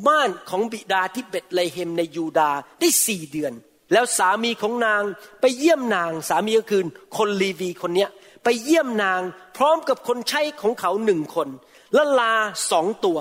[0.08, 3.54] บ้านของบิดาที่เบตเลเฮมในยูดาได้สี่เดือน
[3.93, 5.04] แล้วสามีของนาง
[5.41, 6.84] ไปเยี่ยมนางสามีก็คือ
[7.18, 8.10] คนลีวีคนเนี้ย
[8.43, 9.22] ไปเยี่ยมนาง
[9.58, 11.50] พร้อมกับคนใช้ของเขาหนึ่งคน
[11.93, 12.34] และลา
[12.72, 13.20] สองตัว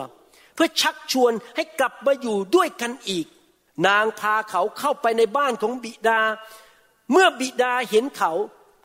[0.55, 3.27] เพื่อชักชวนให้กลับมาอยู่ด้วยกันอีก
[3.87, 6.21] นางพาเขาเข้าไปในบ้านของบิดา
[7.13, 8.33] เมื่อบิดาเห็นเขา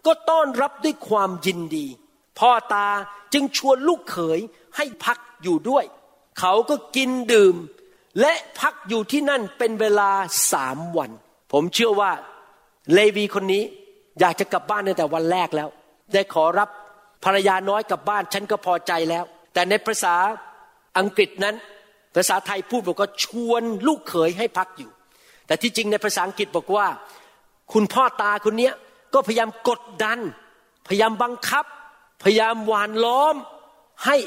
[0.06, 1.86] ก็ต้อนรับด้วยความยินดี
[2.40, 2.88] พ่อตา
[3.34, 4.40] จึงชวนลูกเขย
[4.78, 5.86] ให้พักอยู่ด้วย
[6.40, 7.56] เขาก็กินดื่ม
[8.20, 10.12] และพักอยู่ที่นั่นเป็นเวลา
[10.54, 11.12] สามวัน
[11.52, 12.12] ผมเชื่อว่า
[12.94, 13.64] เลวีคนนี้
[14.20, 15.70] อยากจะกลับบ้านตั้งแต่วันแรกแล้ว
[16.14, 16.70] ได้ขอรับ
[17.24, 20.16] ภรรยาน้อยกลับบ้านฉันก็พอใจแล้ว แต่ในภาษา
[21.00, 21.56] อังกฤษนั้น
[22.16, 24.90] ภาษาไทยพูดบอกว่าชวนลูกเขยให้พักอยู่
[25.48, 26.88] แต่ที่จริงในภาษาอังกฤษบอกว่า
[27.74, 28.72] คุณพ่อตาคนนี้
[29.14, 30.20] ก็พยายามกดดัน
[30.88, 31.66] พยายามบังคับ
[32.24, 33.36] พยายามหวานล้อม
[34.06, 34.18] ให้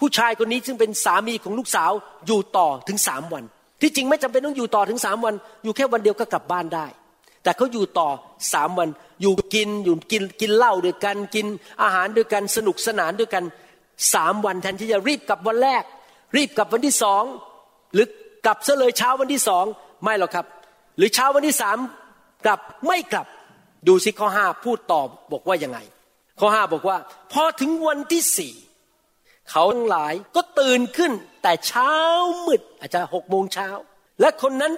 [0.00, 1.92] ผู้ชายคนนี้ซึ่งเป็นสามีของลูกสาว
[2.26, 3.44] อยู่ต่อถึงสามวัน
[3.80, 5.34] ที่จริงไม่จำเป็นต้องอยู่ต่อถึงสามวัน
[5.64, 6.86] อยู่แค่วันเดียวก็กลับบ้านได้
[7.42, 8.08] แต่เขาอยู่ต่อ
[8.52, 8.88] สามวัน
[9.22, 11.46] อยู่กินอยู่กินกินเหล้าด้วยกันกิน
[11.82, 13.44] อาหารด้วยกันสนุกสนานด้วยกัน
[14.14, 15.82] สามวันแทนที่จะรีบกลับวันแรก
[16.36, 17.22] รีบกลับวันที่สอง
[17.94, 18.06] หรือ
[18.46, 19.64] กลับซะเลยเช้าวันที่สอง
[20.04, 20.46] ไม่หรอกครับ
[20.96, 21.76] หรือเช้าวันที่สาม
[22.46, 23.26] กลับไม่กลับ
[23.88, 25.78] ดูสิข้อห้าพูดตอบบอกว่ายังไง
[26.40, 26.96] ข้อห้าบอกว่า
[27.32, 28.52] พอถึงวันที่สี่
[29.50, 31.92] เขาทั้งหลายก็ตื่นขึ้น แต่เช้า
[32.46, 33.68] มืดอาจจะหกโมงเช้า
[34.20, 34.72] และคนนั้น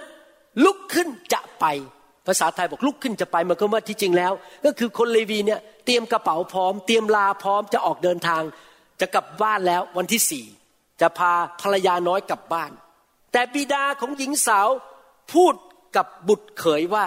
[0.65, 1.65] ลุกขึ้นจะไป
[2.27, 4.33] ภาษาไทยบอกลุกขึ้นจะไปมันก็ว่าที่จริงแล้ว
[4.65, 8.41] ก็คือคนเลวีเนี่ยเตรียมกระเป๋าพร้อม เตรียมลาพร้อมจะออกเดินทาง
[9.01, 10.45] จะกลับบ้านแล้ววันที่สี่
[11.01, 12.71] จะพาภรรยาน้อยกลับบ้าน
[13.31, 14.69] แต่บิดาของหญิงสาว
[15.33, 15.53] พูด
[15.95, 17.05] กับบุตรเขยว่า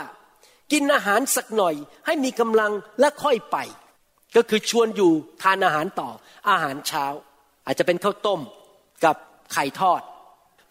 [0.73, 1.75] กินอาหารสักหน่อย
[2.07, 3.57] ให้มีกำลังและค่อยไป
[4.37, 5.13] ก็คือชวนอยู่
[5.43, 6.11] ทานอาหารต่อ
[6.51, 7.07] อาหารเช้า
[7.67, 8.41] อาจจะเป็นข้าวต้ม
[9.05, 9.17] กับ
[9.53, 10.01] ไข่ทอด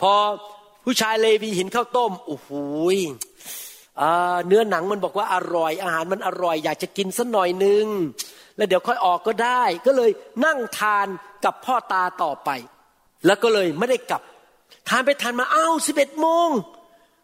[0.01, 0.13] พอ
[0.83, 2.49] ผู้ชายเลวีเห็นข้าวต้มโอ้โห
[4.47, 7.85] เนื้อหนังมันบอกว่าอร่อย อาหารมันอร่อย อยากจะกินสักหน่อยนึง
[8.57, 10.11] แล้วเดี๋ยวค่อยออกก็ได้ ก็เลย
[10.45, 11.07] นั่งทาน
[11.45, 12.49] กับพ่อตาต่อไป
[13.25, 14.21] แล้วก็เลยไม่ได้กลับ
[14.89, 16.49] ทานไปทานมาอ้าวสิบเอ็ดโมง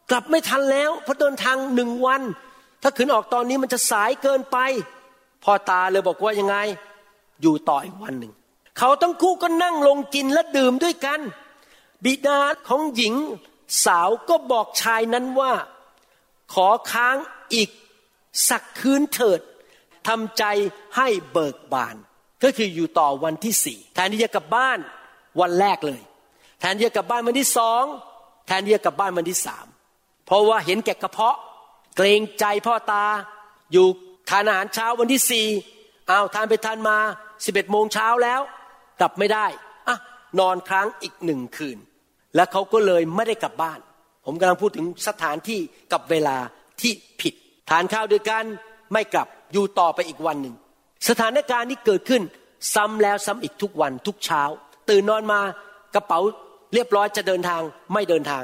[0.10, 2.22] กลับไม่ทันแล้วเพราะเดินทางหนึ่งวัน
[2.82, 4.58] ถ้าขืนออกตอนนี้มันจะสายเกินไป
[5.44, 6.56] พ่อตาเลยบอกว่ายังไง
[7.42, 8.34] อยู่ต่ออีกวันหนึ่ง
[8.78, 11.20] เขาทั้งคู่ก็นั่งลงกินและดื่มด้วยกัน
[12.04, 13.16] บิดาของหญิง
[13.86, 15.54] สาวก็บอกชายนั้นว่า
[16.54, 17.16] ขอค้าง
[17.54, 17.70] อีก
[18.50, 19.42] สักคืนเถิด
[20.08, 20.44] ทำใจ
[20.96, 21.96] ให้เบิกบาน
[22.44, 24.80] ก็คืออยู่ต่อวันที่สี่แทนที่จะกลับบ้าน
[25.42, 26.02] วันแรกเลย
[26.60, 27.84] แทนที่จะกลับบ้านวันที่สอง
[28.48, 29.66] แทนที่จะกลับบ้านวันที่สาม
[30.26, 31.38] เพราะว่าเห็นแก่กระเพาะ
[31.96, 33.06] เกรงใจพ่อตา
[33.72, 33.88] อยู่
[34.30, 35.48] ทานอาหารเช้าวันที่สี่
[36.08, 36.98] เอาทานไปทานมา
[37.46, 38.42] สิบเอ็ดโมงเช้าแล้ว
[39.00, 39.46] กลับไม่ได้
[39.88, 39.98] อะ
[40.40, 41.78] นอนค้างอีกหนึ่งคืน
[42.36, 43.80] แล้วเขาก็เลยไม่ได้กลับบ้าน
[44.26, 45.60] ผมกำลังพูดถึงสถานที่
[45.94, 46.38] กับเวลา
[46.82, 47.34] ที่ผิด
[47.70, 48.44] ทานข้าวด้วยกัน
[48.94, 50.56] ไม่กลับอยู่ต่อไปอีกวันหนึ่ง
[51.10, 52.22] สถานการณ์นี้เกิดขึ้น
[52.74, 54.44] ซ้ำแล้วซ้ำอีกทุกวันทุกเช้า
[54.90, 55.42] ตื่นนอนมา
[55.96, 56.20] กระเป๋า
[56.74, 57.62] เรียบร้อยจะเดินทาง
[57.94, 58.44] ไม่เดินทาง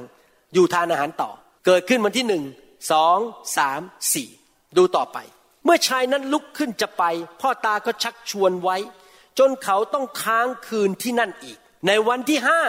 [0.54, 1.32] อยู่ทานอาหารต่อ
[1.66, 2.43] เกิดขึ้นวันที่หนึ่ง
[2.91, 3.18] สอง
[3.58, 3.82] สาม
[4.14, 4.30] สี่
[4.78, 5.18] ดูต่อไป
[5.66, 7.04] เมื่อชายนั้นลุกขึ้นจะไป
[7.41, 8.78] พ่อตาก็ชักชวนไว้
[9.40, 11.58] จนเขาต้องค้างคืนที่นั่นอีก
[11.88, 12.62] ในวันที่ห้า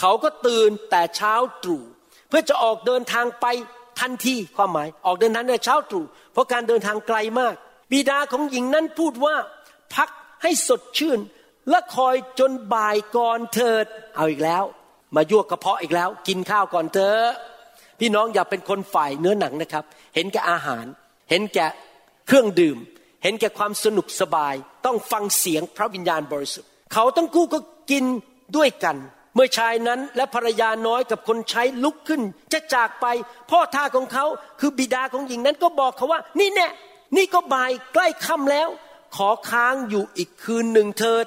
[0.00, 1.82] เขาก็ตื่นแต่เช้าตรู่
[2.28, 3.46] เพื่อจะออกเดินทางไป
[4.00, 7.54] ทันทีความหมาย ออกเดินทางในเช้าตรู่เพราะการเดินทางไกลมาก
[7.90, 9.36] บิดาของหญิงนั้นพูดว่า
[9.94, 10.08] พัก
[10.42, 11.18] ให้สดชื่น
[11.70, 13.86] และคอยจนบ่ายก่อนเถิด
[14.16, 14.64] เอาอีกแล้ว
[15.14, 17.26] มายั่วกระเพาะอีกแล้ว กินข้าวก่อนเถอะ
[18.00, 19.84] พี่น้องอย่าเป็นคนฝ่ายเนื้อหนังนะครับ
[20.14, 20.84] เห็นแก่อาหาร
[21.30, 21.66] เห็นแก่
[22.26, 22.76] เครื่องดื่ม
[23.22, 24.54] เห็นแก่ความสนุกสบาย
[24.86, 27.58] ต้องฟังเสียงพระวิญญาณบริสุทธิ์ เขาต้องกู้ก็
[27.90, 28.04] กิน
[28.56, 28.96] ด้วยกัน
[29.34, 33.06] เมื่อชายนั้นและภรรยาน้อยกับคนใช้ลุกขึ้น จะจากไป
[33.50, 34.24] พ่อท่าของเขา
[34.60, 36.68] คือบิดาของหญิงนั้นก็บอกเขาว่า นี่แน่
[37.16, 38.68] นี่ก็บ่ายใกล้ค่ำแล้ว
[39.16, 41.26] ขอค้างอยู่อีกคืนหนึ่งเถิด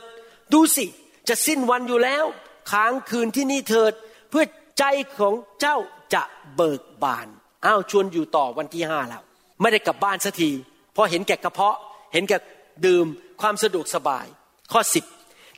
[0.54, 0.86] ดูสิ
[1.28, 2.26] จะสิ้นวันอยู่แล้ว
[2.72, 3.94] ค้างคืนที่นี่เถิด
[4.30, 4.44] เพื่อ
[4.80, 4.84] ใจ
[5.18, 5.78] ของเจ้า
[6.14, 6.24] จะ
[6.56, 7.28] เบิกบาน
[7.66, 9.24] อ้าวชวนอยู่ต่อวันที่ห้าแล้ว
[9.62, 10.52] ไม่ได้กลับบ้านสักที
[10.94, 11.78] เพราะเห็นแก่กระเพาะ
[12.14, 12.38] เห็นแก่
[12.86, 13.06] ดื่ม
[13.42, 14.26] ความสะดวกสบาย
[14.72, 15.06] ข้อสิบ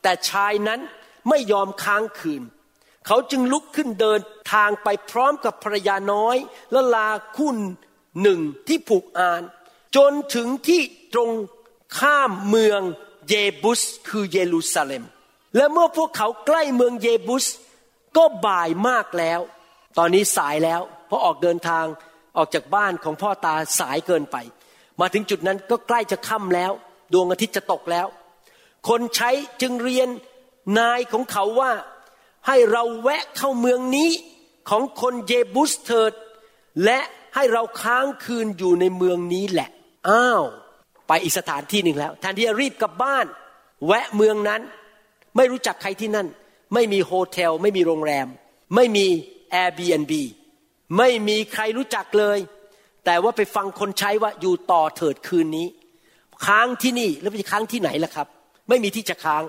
[0.01, 0.79] แต่ชายนั้น
[1.29, 2.43] ไม่ยอมค้างคืน
[3.07, 4.19] เขาจึงลุกขึ้นเดิน
[4.53, 6.37] ทางไปพร้อมกับภรรยาน้อย
[6.71, 7.57] และลาคุณ
[8.21, 9.41] หนึ่งที่ผูกอาน
[9.95, 10.81] จนถึงที่
[11.13, 11.31] ตรง
[11.99, 12.81] ข้ามเมือง
[13.29, 15.03] เยบุสคือเยรูซาเล็ม
[15.55, 17.45] และเมื่อพวกเขาใกล้เมืองเยบุส
[18.17, 19.39] ก็บ่ายมากแล้ว
[19.97, 21.85] ตอนนี้สายแล้ว เพราะออกเดินทาง
[22.37, 24.37] ออกจากบ้านของพ่อตาสายเกินไป
[25.01, 26.71] มาถึงจุดนั้นก็ใกล้จะค่ำแล้ว
[27.13, 28.07] ดวงอาทิตย์จะตกแล้ว
[28.87, 29.29] คนใช้
[29.61, 30.09] จึงเรียน
[30.79, 31.71] นายของเขาว่า
[32.47, 34.11] ให้เราแวะเข้าเมืองนี้
[34.69, 36.13] ของคนเยบุสเถิด
[36.85, 36.99] และ
[37.35, 39.69] ให้เราค้างคืนอยู่ในเมืองนี้แหละ
[40.09, 40.43] อ้าว
[41.07, 43.25] ไปอีกสถานที่หนึ่งแล้วแทนที่จะรีบกลับบ้าน
[43.85, 44.61] แวะเมืองนั้น
[45.35, 46.27] ไม่รู้จักใครที่นั่น
[46.73, 48.27] ไม่มีโฮเทล ไม่มีโรงแรม
[48.75, 49.07] ไม่มี
[49.61, 50.13] Airbnb
[50.97, 52.37] ไม่มีใครรู้จักเลย
[53.05, 55.67] แต่ว่าไปฟังคนใช้ว่าอยู่ต่อเถิดคืนนี้
[56.45, 58.27] ค้างที่นี่แล้วไปค้างที่ไหนล่ะครับ
[58.69, 59.43] ไม่มีที่จะค้าง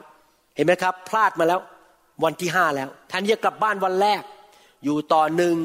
[0.56, 1.60] เห็นไหมครับ พลาดมาแล้ว
[2.24, 4.22] วันที่ห้าแล้วแท่านจะกลับบ้านวันแรก
[4.84, 5.56] อยู่ต่อหนึ่ง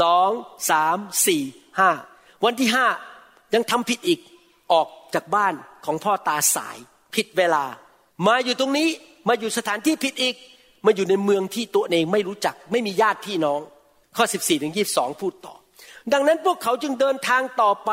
[0.00, 0.30] สอง
[0.70, 1.42] สามสี่
[1.78, 1.90] ห้า
[2.44, 2.86] วันที่ห้า
[3.54, 4.20] ยังทำผิดอีก
[4.72, 6.76] ออกจากบ้านของพ่อตาสาย
[7.14, 7.64] ผิดเวลา
[8.26, 8.88] มาอยู่ตรงนี้
[9.28, 10.34] มาอยู่สถานที่ผิดอีก
[10.86, 13.60] มาอยู่ในเมืองที่ตัวเองไม่รู้จัก ไม่มีญาติพี่น้อง
[14.16, 15.54] ข้อ 14ถึง22พูดต่อ
[16.12, 17.90] ดังนั้นพวกเขาจึงเดินทางต่อไป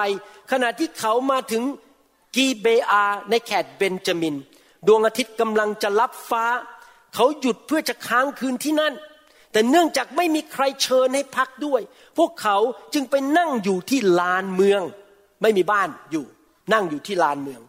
[0.52, 1.64] ขณะที่เขามาถึง
[2.36, 4.36] กีเบอาในแคดเบนจามิน
[4.88, 6.46] ดวงอาทิตย์กำลังจะรับฟ้า
[7.16, 8.94] เขาหยุดเพื่อจะค้างคืนที่นั่น
[9.52, 11.82] แต่เนื่องจากไม่มีใครเชิญให้พักด้วย
[12.18, 12.58] พวกเขา
[12.94, 14.82] จึงไปนั่งอยู่ที่ลานเมือง
[15.42, 16.26] ไม่มีบ้านอยู่
[16.74, 17.62] นั่งอยู่ที่ลานเมือง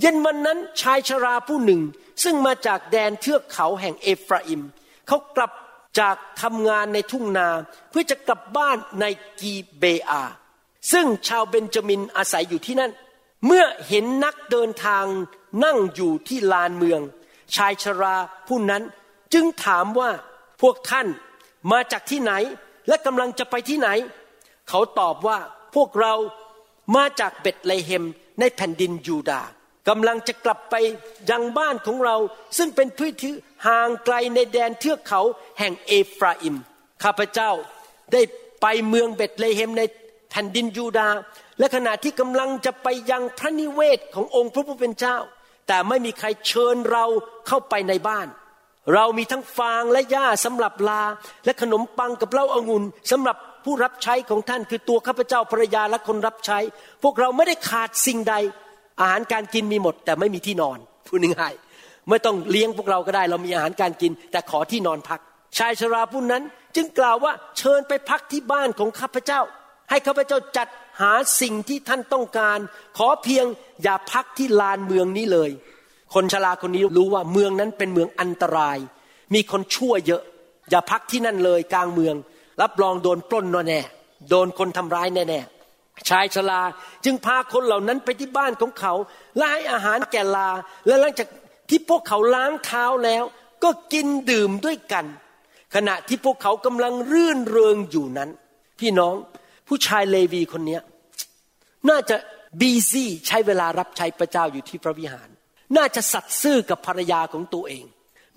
[0.00, 1.80] เย็นวันนั้นชายชราผู้หนึ่ง
[2.24, 4.62] ซึ่งมาจากแดนเทือกเขาแห่งเอฟราอิม
[5.06, 5.52] เขากลับ
[6.00, 7.48] จากทำงานในทุ่งนา
[7.90, 9.04] เพื่อจะกลับบ้านใน
[9.40, 10.22] กีเบอา
[10.92, 12.92] ซึ่งชาวเบนจามินอาศัยอยู่ที่นั่น
[13.46, 15.04] เมื่อเห็นนักเดินทาง
[15.64, 17.00] นั่งอยู่ที่ลานเมือง
[17.54, 18.16] ชายชรา
[18.48, 18.82] ผู้นั้น
[19.32, 20.10] จึงถามว่า
[20.62, 21.06] พวกท่าน
[21.72, 22.32] มาจากที่ไหน
[22.88, 23.88] และกำลังจะไปที่ไหน
[24.68, 25.38] เขาตอบว่า
[25.74, 26.14] พวกเรา
[26.96, 28.04] มาจากเบตเลเฮม
[28.40, 29.48] ในแผ่นดินยูดาห์
[29.88, 30.74] กำลังจะกลับไป
[31.30, 32.16] ยังบ้านของเรา
[32.58, 33.34] ซึ่งเป็นพื้นที่
[33.66, 35.22] ห่างไกลในแดนเทือกเขา
[35.58, 36.56] แห่งเอฟราอิม
[37.02, 37.50] ข้าพเจ้า
[38.12, 38.22] ได้
[38.62, 39.82] ไปเมืองเบตเลเฮมใน
[40.30, 41.18] แผ่นดินยูดาห์
[41.58, 45.16] และขณะที่กำลังจะไปยังพระนิเวศขององค์พระผู้เป็นเจ้า
[45.68, 47.04] แต่ไม่มีใครเชิญเรา
[47.46, 48.26] เข้าไปในบ้าน
[48.94, 51.02] เรามีทั้งฟางและหญ้าสำหรับลา
[51.44, 56.58] และขนมปังกับเหล้าอางุ่นสำหรับผู้รับใช้ของท่านคือตัวข้าพเจ้าภรรยาและคนรับใช้
[57.02, 58.34] พวกเราไม่ได้ขาดสิ่งใด
[59.00, 65.20] อาหารการกินมีหมด แต่ไม่มีที่นอนพูดง่ายๆไม่ต้องเลี้ยงพวกเราก็ได้ เรามีอาหารการกิน แต่ขอที่นอนพัก
[65.58, 66.42] ชายชราผู้นั้น
[66.76, 69.40] จึงกล่าวว่าเชิญไปพักที่บ้านของข้าพเจ้า
[69.90, 70.68] ให้ข้าพเจ้าจัด
[71.00, 72.58] หาสิ่งที่ท่านต้องการ
[72.98, 73.46] ขอเพียง
[73.82, 75.50] อย่าพักที่ลานเมืองนี้เลย
[76.14, 78.78] คนชราคนนี้รู้ว่าเมืองนั้นเป็นเมืองอันตราย
[79.34, 80.22] มีคนชั่วเยอะ
[80.70, 82.14] อย่าพักที่นั่นเลยกลางเมือง
[82.62, 83.80] รับรองโดนปล้นแน่
[84.30, 85.40] โดนคนทำร้ายแน่
[86.08, 86.62] ชายชรา
[87.04, 88.94] จึงพาคนเหล่านั้นไปที่บ้านของเขา
[89.36, 90.50] และให้อาหารแก่ลา
[90.86, 91.28] และหลังจาก
[91.68, 93.24] ที่พวกเขาล้างเท้าแล้ว
[93.64, 95.04] ก็กินดื่มด้วยกัน
[95.74, 98.30] ขณะที่พวกเขากำลังรื่นเริงอยู่นั้น
[98.80, 99.14] พี่น้อง
[99.68, 100.78] ผู้ชายเลวีคนนี้
[101.88, 102.16] น่าจะ
[102.60, 105.28] บีซี่ใช้เวลารับใช้พระเจ้าอยู่ที่พระวิหาร
[105.76, 107.84] น่าจะสัตย์ซื่อกับภรรยาของตัวเอง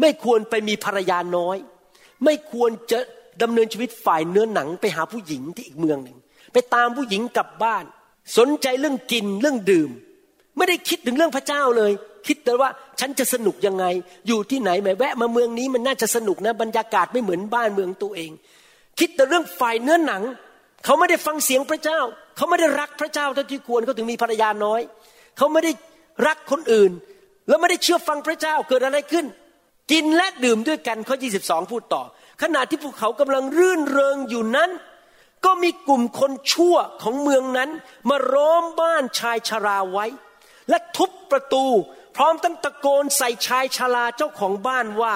[0.01, 1.57] ไม่ควรไปมีภรรยาน้อย
[2.25, 2.99] ไม่ควรจะ
[3.41, 6.17] ดำเนินชีวิตฝ่ายเนื้อหนังไปหาผู้หญิงที่อีกเมืองหนึ่ง
[6.53, 7.83] ไปตามผู้หญิงกลับบ้าน
[8.37, 9.89] สนใจเรื่องกินเรื่องดื่ม
[10.57, 11.91] ไม่ได้คิดถึงเรื่องพระเจ้าเลย
[12.27, 13.85] คิดแต่ว่าฉันจะสนุกยังไง
[14.27, 18.31] อยู่ที่ไหนแม่แวะมาเมืองนี้มันน่าจะสนุกนะบรรยากาศไม่เหมือนบ้านเมืองตัวเอง
[18.99, 20.23] คิดแต่เรื่องฝ่ายเนื้อหนัง
[20.85, 21.99] เขาไม่ได้ฟังเสียงพระเจ้า
[22.35, 24.81] เขาไม่ได้รักพระเจ้าเท่าที่ควรเขาถึงมีภรรยาน้อย
[25.37, 25.71] เขาไม่ได้
[26.27, 26.91] รักคนอื่น
[27.47, 29.25] แล้วไม่ได้เชื่อฟังพระเจ้าเกิดอะไรขึ้น
[29.91, 32.03] กินและดื่มด้วยกันข้อ 22 พูดต่อ
[32.41, 34.69] ขณะที่พวกเขากำลังรื่นเริงอยู่นั้น
[35.45, 37.69] ก็มีกลุ่มคนชั่วของเมืองนั้น
[38.09, 40.05] มาร้อมบ้านชายชราไว้
[40.69, 41.65] และทุบประตู
[42.15, 45.15] พร้อมตั้งตะโกนใส่ชายชราเจ้าของบ้านว่า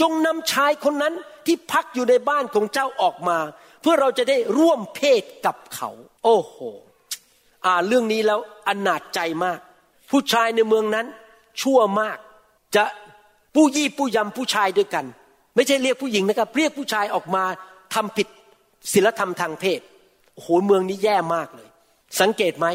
[0.00, 1.14] จงนำชายคนนั้น
[1.46, 3.38] ที่พักอยู่ในบ้านของเจ้าออกมา
[3.80, 5.90] เพื่อเราจะได้ร่วมเพศกับเขา
[6.24, 6.56] โอ้โห
[7.64, 9.58] อ่าเรื่องนี้แล้วอนาจใจมาก
[10.10, 11.06] ผู้ชายในเมืองนั้น
[11.60, 12.18] ชั่วมาก
[12.74, 12.84] จะ
[13.54, 15.04] ผู้ยี่ผู้ยำผู้ชายด้วยกัน
[15.54, 17.44] ไม่ใช่เรียกผู้หญิงนะครับ เรียกผู้ชายออกมา
[17.94, 18.28] ทำผิด
[18.92, 19.80] ศีลธรรมทางเพศ
[20.34, 21.68] โอ้โหเมืองนี้แย่มากเลย
[22.20, 22.66] สังเกตไหม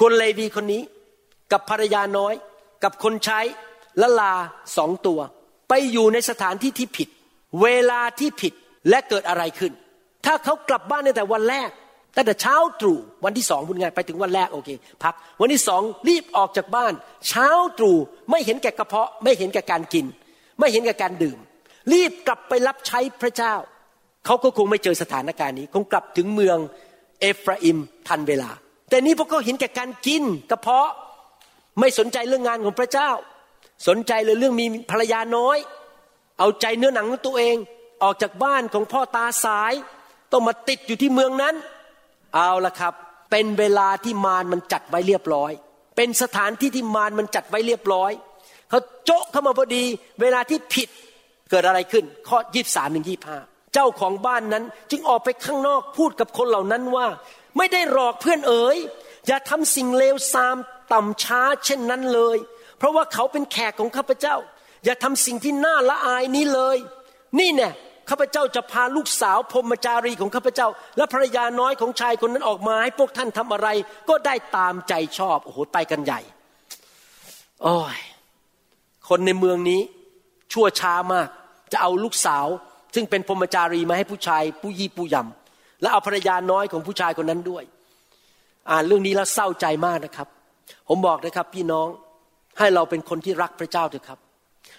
[0.00, 0.82] คนเลวีคนนี้
[1.52, 2.34] กับภรรยาน้อย
[2.84, 3.40] กับคนใช้
[4.02, 4.32] ละลา
[4.76, 5.20] สองตัว
[5.68, 7.08] ไปอยู่ในสถานที่ที่ผิด
[7.62, 8.52] เวลาที่ผิด
[8.88, 9.72] และเกิดอะไรขึ้น
[10.26, 11.70] ถ้าเขากลับบ้านตั้งแต่วันแรก
[12.16, 14.70] ตั้งแต่เช้าตรู่วันที่สองพูดง่ายไปถึงวันแรกโอเค
[15.02, 16.92] พักวันที่สองรีบออกจากบ้าน
[17.28, 17.48] เช้า
[17.78, 17.96] ตรู่
[18.30, 20.06] ไม่เห็นแก่กระเพาะ ไม่เห็นแก่การกิน
[20.58, 21.38] ไม่เห็นแก่การดื่ม
[21.92, 23.54] รีบกลับไปรับใช้พระเจ้า
[24.24, 26.58] เขาก็คงไม่เจอสถานการณ์นี้ คงกลับถึงเมือง
[27.20, 28.50] เอฟราอิมทันเวลา
[28.90, 30.90] แต่นี้พวกเขาเห็นแก่การกินกระเพาะ
[31.80, 33.10] ไม่สนใจเรื่องงานของพระเจ้า
[33.88, 35.58] สนใจเลยเรื่องมีภรรยาน้อย
[36.38, 37.56] เอาใจเนื้อหนังของตัวเอง
[38.02, 39.72] ออกจากบ้านของพ่อตาสาย
[40.32, 41.54] ต้องมาติดอยู่ที่เมืองนั้น
[42.34, 42.94] เอาละครับ
[43.30, 45.52] เป็นเวลาที่มารมันจัดไว้เรียบร้อย
[45.96, 48.12] เป็นสถานที่ที่มารมันจัดไว้เรียบร้อย
[48.68, 49.84] เขาโจ๊ะเข้ามาพอดี
[50.20, 50.88] เวลาที่ผิด
[51.50, 53.38] เกิดอะไรขึ้น ข้อยี่สามหนึ่งยี่ห้า
[53.74, 57.06] เจ้าของบ้านนั้นจึงออกไปข้างนอกพูดกับคนเหล่านั้นว่า
[57.56, 58.76] ไม่ได้หลอกเพื่อนเอ๋ย
[59.26, 60.56] อย่าทำสิ่งเลวทราม
[60.92, 62.36] ต่ำช้าเช่นนั้นเลย
[62.78, 64.36] เพราะว่าเขาเป็นแขกของข้าพเจ้า
[64.84, 66.76] อย่าทำสิ่งที่น่าละอายนี้เลย
[67.38, 67.72] นี่เนี่ย
[68.08, 73.68] ข้าพเจ้าจะพาลูกสาวพรมจารีของข้าพเจ้า และภรรยาน้อยของชายคนนั้นออกมาให้พวกท่านทำอะไร
[74.08, 76.20] ก็ได้ตามใจชอบโอ้โหไปกันใหญ่
[77.62, 77.98] โอ้ย
[79.08, 79.80] คนในเมืองนี้
[80.52, 81.28] ชั่วช้ามาก
[81.72, 82.46] จะเอาลูกสาว
[82.94, 87.64] ซึ่งเป็นพรมจารีมาให้ผู้ชายผู้ยี่ผู้ยำและเอาภรรยาน้อยของผู้ชายคนนั้นด้วย
[88.70, 90.28] อ่านเรื่องนี้แล้วเศร้าใจมากนะครับ
[90.88, 91.86] ผมบอกนะครับพี่น้อง
[92.58, 94.18] ให้เราเป็นคนที่รักพระเจ้าเถอะครับ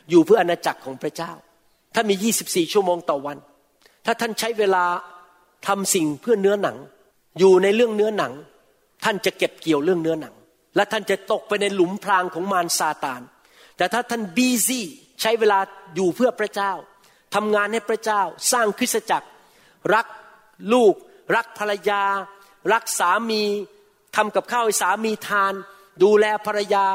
[0.09, 1.31] อยู่เพื่ออนาจักรของพระเจ้า
[1.95, 3.37] ถ้ามี 24 ชั่วโมงต่อวัน
[4.05, 4.85] ถ้าท่านใช้เวลา
[5.67, 6.77] ทำสิ่งเพื่อเนื้อหนัง
[7.39, 8.33] อยู่ในเรื่องเนื้อหนัง
[9.03, 10.33] ท่านจะเก็บเกี่ยวเรื่องเนื้อหนัง
[10.75, 13.21] และท่านจะตกไปในหลุมพรางของมารซาตาน
[13.77, 14.85] แต่ถ้าท่านบีซี่
[15.21, 15.59] ใช้เวลา
[15.95, 16.71] อยู่เพื่อพระเจ้า
[17.33, 18.21] ทำงานให้พระเจ้า
[18.51, 19.27] สร้างคริสตจักร
[19.93, 20.05] รัก
[20.73, 20.93] ลูก
[21.35, 22.03] รักภรรยา
[22.73, 23.43] รักสามี
[24.15, 25.53] ทำกับข้าวให้สามีทาน
[26.03, 26.85] ดูแลภรรยา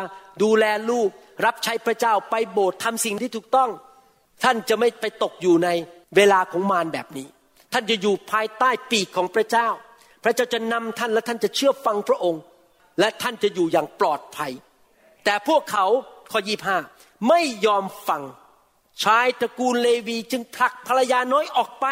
[0.42, 1.08] ดูแลลูก
[1.44, 3.70] รับใช้พระเจ้าไปโบสถ์ทำสิ่งที่ถูกต้อง
[4.44, 5.68] ท่านจะไม่ไปตกอยู่ใน
[6.16, 7.26] เวลาของมารแบบนี้
[7.72, 9.68] ท่านจะอยู่ภายใต้ปีกของพระเจ้า
[10.24, 12.42] พระเจ้าจะนำท่านและท่านจะเชื่อฟังพระองค์
[13.00, 14.52] และท่านจะอยู่อย่างปลอดภัย
[15.24, 15.86] แต่พวกเขา
[16.32, 16.78] ข้อยี่ห้า
[17.28, 18.22] ไม่ยอมฟัง
[19.04, 21.86] ชายตระกูลเลวีจึงผลักภรรยาน้อยออกไป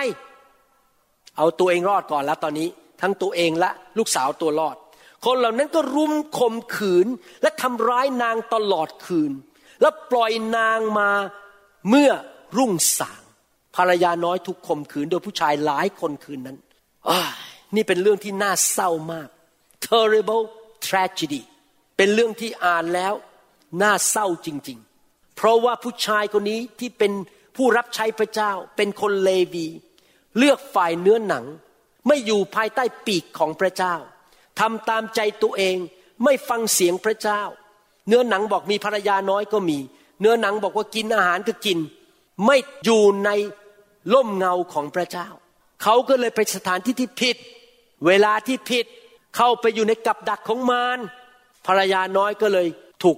[1.36, 2.68] เอาตัวเองรอดก่อนแล้วตอนนี้
[3.00, 4.76] ทั้งตัวเองและลูกสาวตัวรอด
[5.24, 7.07] คนเหล่านั้นก็รุมข่มขืน
[7.42, 9.32] และทำร้ายนางตลอดคืน
[9.80, 11.11] แล้วปล่อยนางมา
[11.88, 12.11] เมื่อ
[12.57, 13.22] รุ่งสาง
[13.76, 16.59] ภรรยาน้อยถูกข่มขืนโดยผู้ชายหลายคนคืนนั้น
[17.74, 19.28] นี่เป็นเรื่องที่น่าเศร้ามาก
[19.86, 20.44] terrible
[20.86, 21.42] tragedy
[21.96, 23.14] เป็นเรื่องที่อ่านแล้ว
[23.82, 24.80] น่าเศร้าจริง
[25.37, 27.12] เพราะว่าผู้ชายคนนี้ที่เป็น
[27.57, 29.66] ผู้รับใช้พระเจ้า เป็นคนเลวี
[30.39, 31.45] เลือกฝ่ายเนื้อหนัง
[32.07, 33.95] ไม่อยู่ภายใต้ปีกของพระเจ้า
[34.61, 35.76] ทำตามใจตัวเอง
[36.24, 37.43] ไม่ฟังเสียงพระเจ้า
[38.09, 39.78] เนื้อหนังบอกมีภรรยาน้อยก็มี
[40.20, 41.78] เนื้อหนังบอกว่ากินอาหารก็กิน
[42.45, 43.30] ไม่อยู่ใน
[44.14, 45.28] ล่มเงาของพระเจ้า
[45.82, 47.37] เขาก็เลยไปสถานที่ที่ผิด
[48.07, 48.87] เวลาที่ผิด
[49.37, 50.99] เข้าไปอยู่ในกับดักของมาร
[51.66, 52.66] ภรรยาน้อยก็เลย
[53.03, 53.16] ถูก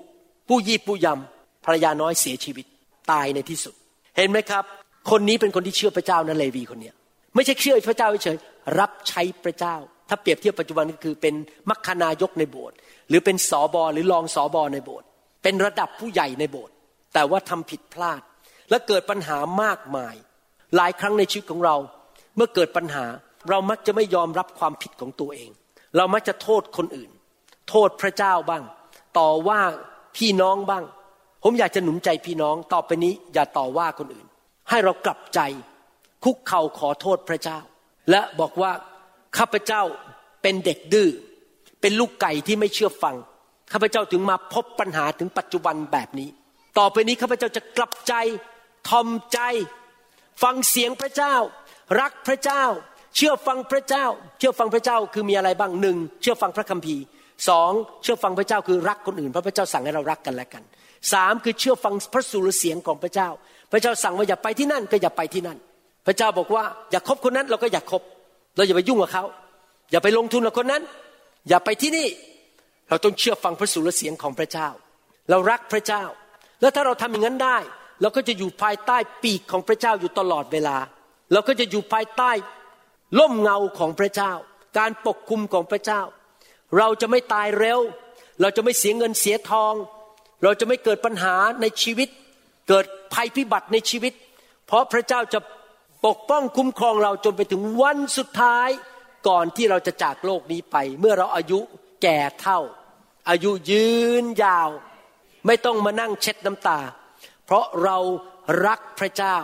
[0.48, 1.37] ผู้ยีผู้ยำ
[1.68, 2.66] ภรรยาน้อยเสียชีวิต
[3.12, 3.74] ตายในที่สุด
[4.16, 4.64] เห็นไหมครับ
[5.10, 6.94] คนนี้เป็นคนที่เชื่อพระเจ้านะเลวีคนเนี้ย
[7.34, 8.38] ไม่ใช่เชื่อพระเจ้าเฉย
[8.78, 9.76] รับใช้พระเจ้า
[10.08, 11.34] ถ้าเปรียบเทียบปัจจุบันก็คือเป็น
[11.70, 12.76] มัคคณายกในโบสถ์
[13.08, 15.06] หรือเป็นสอบอหรือรองสอบอในโบสถ์
[15.42, 16.74] เป็นระดับผู้ใหญ่ในโบสถ์
[17.14, 18.22] แต่ว่าทำผิดพลาด
[18.70, 20.14] และเกิดปัญหามากมาย
[20.76, 21.76] หลายครั้งในชีวิตของเรา
[22.36, 23.06] เมื่อเกิดปัญหา
[23.50, 25.50] เรามักจะไม่ยอมรับความผิดของตัวเอง
[25.96, 27.10] เรามักจะโทษคนอื่น
[27.68, 28.64] โทษพระเจ้าบ้าง
[29.18, 29.60] ต่อว่า
[30.16, 30.84] พี่น้องบ้าง
[31.42, 34.26] ผมอยากจะหนุนใจพี่น้องต่อไปนี้อย่าต่อว่าคนอื่น
[34.70, 35.40] ให้เรากลับใจ
[36.24, 37.58] คุกเข่าขอโทษพระเจ้า
[38.10, 38.72] และบอกว่า
[39.38, 39.82] ข้าพเจ้า
[40.42, 41.08] เป็นเด็กดื้อ
[41.80, 43.16] เป็นลูกไก่ที่ไม่เชื่อฟัง
[43.72, 46.28] ข้าพเจ้าถึงมาพบปัญหาถึงปัจจุบันแบบนี้
[46.78, 48.14] ต่อไปนี้ข้าพเจ้าจะกลับใจ
[48.88, 49.40] ทอมใจ
[50.42, 51.34] ฟังเสียงพระเจ้า
[52.00, 52.64] รักพระเจ้า
[53.16, 54.04] เชื่อฟังพระเจ้า
[54.38, 57.02] เชื่อฟังพระเจ้าคือมีอะไรบ้างหนึ่งเชื่อฟังพระคัมภีร์
[57.48, 57.72] สอง
[58.02, 60.62] เชื่อฟังพระเจ้าคือรักคนอื่นเพราะพระเจ้าสั่งให้เรารักกันและกัน
[61.12, 63.28] สามคือเชื่อฟังพระสุรเสียงของพระเจ้า
[63.72, 65.58] พระเจ้าสั่งว่าอย่าไปที่นั่นก็อย่าไปที่นั่น
[66.06, 68.02] พระเจ้าบอกว่าอย่าคบคนนั้นเราก็อย่าคบ
[68.56, 69.24] เราอย่าไปยุ่งกับเขา
[69.90, 70.82] อย่าไปลงทุนกับคนนั้น
[71.48, 72.08] อย่าไปที่นี่
[72.88, 74.68] เราต้องเชื่อฟังพระสุรเสียงของพระเจ้า
[75.30, 76.02] เรารักพระเจ้า
[76.60, 77.58] แล้วถ้าเราทำอย่างนั้นได้
[78.00, 80.76] เราก็จะอยู่ภายใต้ปีกของพระเจ้าอยู่ตลอดเวลา
[81.32, 82.30] เราก็จะอยู่ภายใต้
[83.18, 84.32] ล่มเงาของพระเจ้า
[84.78, 86.02] การปกคุมของพระเจ้า
[86.78, 87.80] เราจะไม่ตายเร็ว
[88.40, 89.74] เราจะไม่เสียเงินเสียทอง
[90.42, 92.08] เราจะไม่เกิดปัญหาในชีวิต
[92.68, 94.12] เกิดภัยพิบัติในชีวิต
[94.66, 95.40] เพราะพระเจ้าจะ
[96.06, 98.68] ปกป้องคุ้มครองเราจนไปถึงวันสุดท้าย
[99.28, 101.58] ก่อนที่เราจะจากโลกนี้ไป เมื่อเราอายุ
[102.02, 102.60] แก่เท่า
[103.30, 103.88] อายุยื
[104.22, 104.70] นยาว
[105.46, 106.78] ไม่ต้องมานั่งเช็ดน้ำตา
[107.44, 107.98] เพราะเรา
[108.66, 109.36] รักพระเจ้า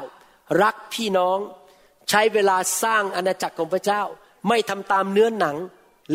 [0.63, 1.39] รักพี่น้อง
[2.11, 4.03] ใช้เวลาสร้างอาณาจักรของพระเจ้า
[4.49, 5.57] ไม่ทำตามเนื้อหนัง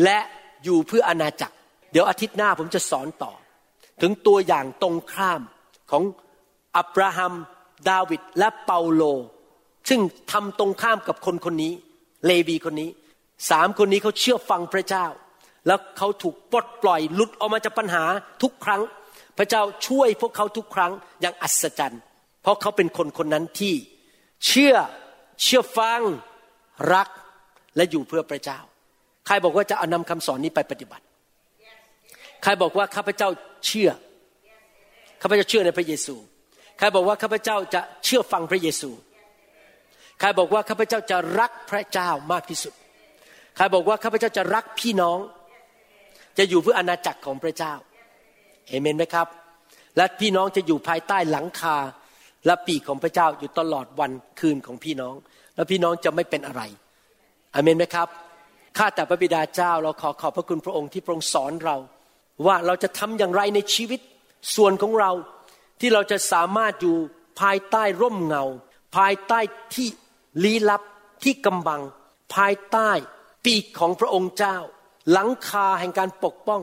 [0.04, 0.18] และ
[0.64, 1.54] อยู่เพื่ออาณาจักร
[1.92, 3.32] เดี๋ยวอาทิตย์หน้าผมจะสอนต่อ
[4.00, 5.40] ถึงตัวอย่างตรงข้าม
[5.90, 6.02] ของ
[6.76, 7.32] อับราฮัม
[7.88, 9.02] ดาวิดและเปาโล
[9.88, 10.00] ซึ่ง
[10.32, 11.72] ทำตรงข้ามกับคนคนนี้
[12.26, 12.90] เลวีคนนี้
[13.50, 15.06] สามคนนี้เขาเชื่อฟังพระเจ้า
[15.66, 18.04] แล้วเขาถูกปลดปล่อยหลุดออกมาจากปัญหา
[18.42, 18.82] ทุกครั้ง
[19.38, 22.00] พระเจ้าช่วยพวกเขาทุกครั้งอย่างอัศจรรย์
[22.42, 23.74] เพราะเขาเป็นคนคนนั้นที่
[24.46, 24.74] เชื่อ
[25.42, 26.00] เชื่อฟัง
[26.94, 27.08] รัก
[27.76, 28.58] และอยู่เพื่อพระเจ้า
[29.26, 31.04] ใครบอกว่าจะเอานำคำสอนนี้ไปปฏิบัติ
[32.42, 33.28] ใครบอกว่าข้าพเจ้า
[33.66, 33.90] เชื่อ
[35.22, 36.14] ข้าพเจ้าเชื่อในพระเยซู
[36.78, 38.90] ใครบอกว่าข้าพเจ้าจะเชื่อฟังพระเยซู
[40.20, 42.74] ใครบอกว่าข้าพเจ้าจะรักพระเจ้ามากที่สุด
[43.56, 45.18] ใครบอกว่าข้าพเจ้าจะรักพี่น้อง
[46.38, 47.74] จะอยู่เพื่ออาณาจักรของพระเจ้า
[48.68, 49.26] เอเมนไหมครับ
[49.96, 51.76] และพี่น้องจะอยู่ภายใต้หลังคา
[52.46, 55.14] และปีกของพระเจ้าอยู่ตลอดวันคืนของพี่น้อง
[55.54, 56.62] แล้วพี่น้องจะไม่เป็นอะไร
[57.54, 58.08] อเมนไหมครับ
[58.78, 61.76] ข้าแต่พระบิดาเจ้าเราขอขอบพระคุณพระองค์ที่พระองค์สอนเรา
[62.46, 64.00] ว่าเราจะทำอย่างไรในชีวิต
[64.56, 65.12] ส่วนของเรา
[65.80, 66.96] ที่เราจะสามารถอยู่
[67.40, 68.44] ภายใต้ร่มเงา
[68.96, 69.40] ภายใต้
[69.74, 69.88] ที่
[70.44, 70.82] ลี้ลับ
[71.24, 71.82] ที่กำบัง
[72.34, 72.90] ภายใต้
[73.44, 74.56] ปีกของพระองค์เจ้า
[75.12, 76.62] หลังคาแห่งการปกป้อง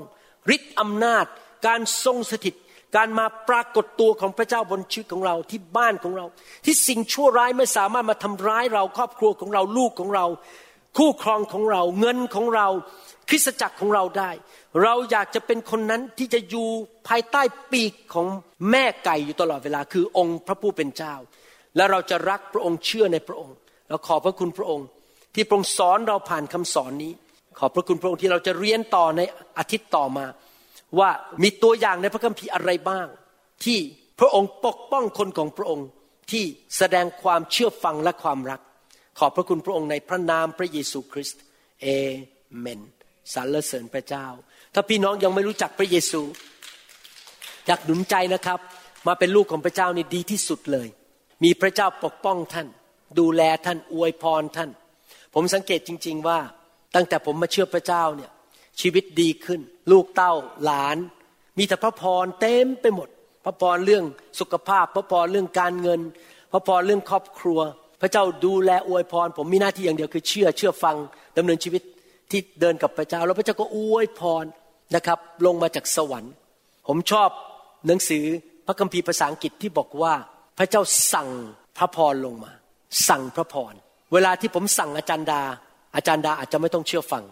[0.55, 1.25] ฤทธิ์อำนาจ
[1.67, 2.55] การทรงสถิต
[2.95, 6.25] การมาปรากฏตัวของพระเจ้าบนชีวิตของเราที่บ้านของเรา
[6.65, 10.25] ที่สิ่งชั่วร้ายไม่สามารถมาทำร้ายเราครอบครัวของเราลูกของเรา
[10.97, 12.67] คู่ครองของเราเงินของเรา
[13.30, 14.32] คริสตจักรของเราได้
[14.84, 16.67] เราอยากจะเป็นคนนั้นที่จะอยู่
[17.07, 18.28] ภายใต้ปีกของ
[18.71, 21.13] แม่ไก่อยู่ตลอดเวลา คือองค์พระผู้เป็นเจ้า
[21.75, 23.55] และเราจะรักพระองค์เชื่อในพระองค์
[23.89, 24.88] เราขอบพระคุณพระองค์
[25.36, 27.13] ที่พระองค์สอนเราผ่านคำสอนนี้
[27.59, 29.21] ขอบพระคุณพระองค์ที่เราจะเรียนต่อใน
[29.57, 30.25] อาทิตย์ต่อมา
[30.99, 31.09] ว่า
[31.43, 33.07] มีตัวอย่างในพระคัมภีร์อะไรบ้าง
[33.65, 33.80] ที่
[34.19, 35.88] พระองค์ปกป้องคนของพระองค์
[36.32, 36.43] ที่
[36.78, 38.61] แสดงความเชื่อฟังและความรัก
[39.19, 41.41] ขอบพระคุณพระองค์ในพระนามพระเยซูคริสต์
[41.82, 41.88] เอ
[42.59, 42.82] เมน
[43.34, 44.28] สรรเสริญพระเจ้า
[44.73, 46.21] ถ้าพี่น้องยังไม่รู้จักพระเยซู
[47.67, 48.59] อยากหนุนใจนะครับ
[49.07, 50.88] มาเป็นลูกของพระเจ้านี่ดีที่สุดเลย
[51.43, 52.67] มีพระเจ้าปกป้องท่าน
[53.19, 54.69] ดูแลท่านอวยพรท่าน
[55.34, 56.39] ผมสังเกตจริง ๆว่า
[56.95, 58.32] ตั้งแต่ผมมาเชื่อพระเจ้าเนี่ย
[58.82, 59.61] ชีวิตดีขึ้น
[59.91, 60.97] ลูกเต้าหลาน
[61.57, 63.09] มีแต่พระพรเต็มไปหมด
[63.45, 64.03] พระพรเรื่อง
[64.39, 66.01] สุขภาพ พระพรเรื่องการเงิน
[66.51, 67.59] พระพรเรื่องครอบครัว
[68.01, 70.95] พระเจ้าดูแลอวยพร ผมมีหน้าที่อย่างเดียวคือเชื่อเชื่อฟัง
[71.38, 71.82] ดำเนินชีวิต
[72.32, 74.45] ที่เดินกับพระเจ้า แล้วพระเจ้าก็อวยพร
[74.95, 76.34] นะครับ ลงมาจากสวรรค์
[76.88, 77.30] ผมชอบ
[77.88, 78.25] หนังสือ
[78.65, 80.13] พระคัมภีร์ภาษาอังกฤษที่บอกว่า
[80.57, 80.82] พระเจ้า
[81.13, 81.30] สั่ง
[81.78, 82.51] พระพรลงมา
[83.09, 83.73] สั่งพระพร
[84.13, 85.41] เวลาที่ผมสั่งอาจารย์ดา
[85.95, 87.23] อาจารย์ดาอาจจะไม่ต้องเชื่อฟัง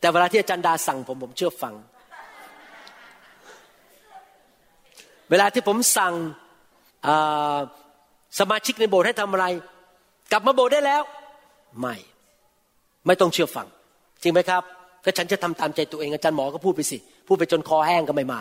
[0.00, 1.74] แต่เวลาที่อาจารย์ดาสั่งผมผมเชื่อฟัง
[5.30, 6.14] เวลาที่ผมสั่ง
[8.38, 9.46] สมาชิกในโบสถ์ให้ทำอะไร
[10.32, 11.02] กลับมาโบสถ์ได้แล้ว
[11.80, 11.96] ไม่
[13.06, 13.66] ไม่ต้องเชื่อฟัง
[14.22, 14.62] จริงไหมครับ
[15.04, 18.40] ก็ฉันจะทำตามใจตัวเองอาจารย์หมอก็พูดไปสิ พูดไปจนคอแห้งก็ไม่มา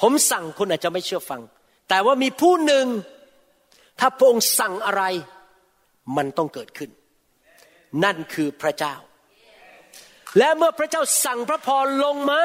[0.00, 1.40] ผมสั่งคนอาจจะไม่เชื่อฟัง
[1.88, 2.86] แต่ว่ามีผู้หนึ่ง
[4.00, 5.02] ถ้าพระองค์สั่งอะไร
[6.16, 6.90] มันต้องเกิดขึ้น
[8.04, 8.94] นั่นคือพระเจ้า
[10.38, 12.42] และเมื่อพระเจ้าสั่งพระพรลงมา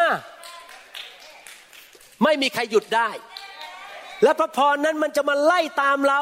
[2.23, 3.09] ไม่มีใครหยุดได้
[4.23, 6.21] และพระพรนั้นมันจะมาไล่ตามเรา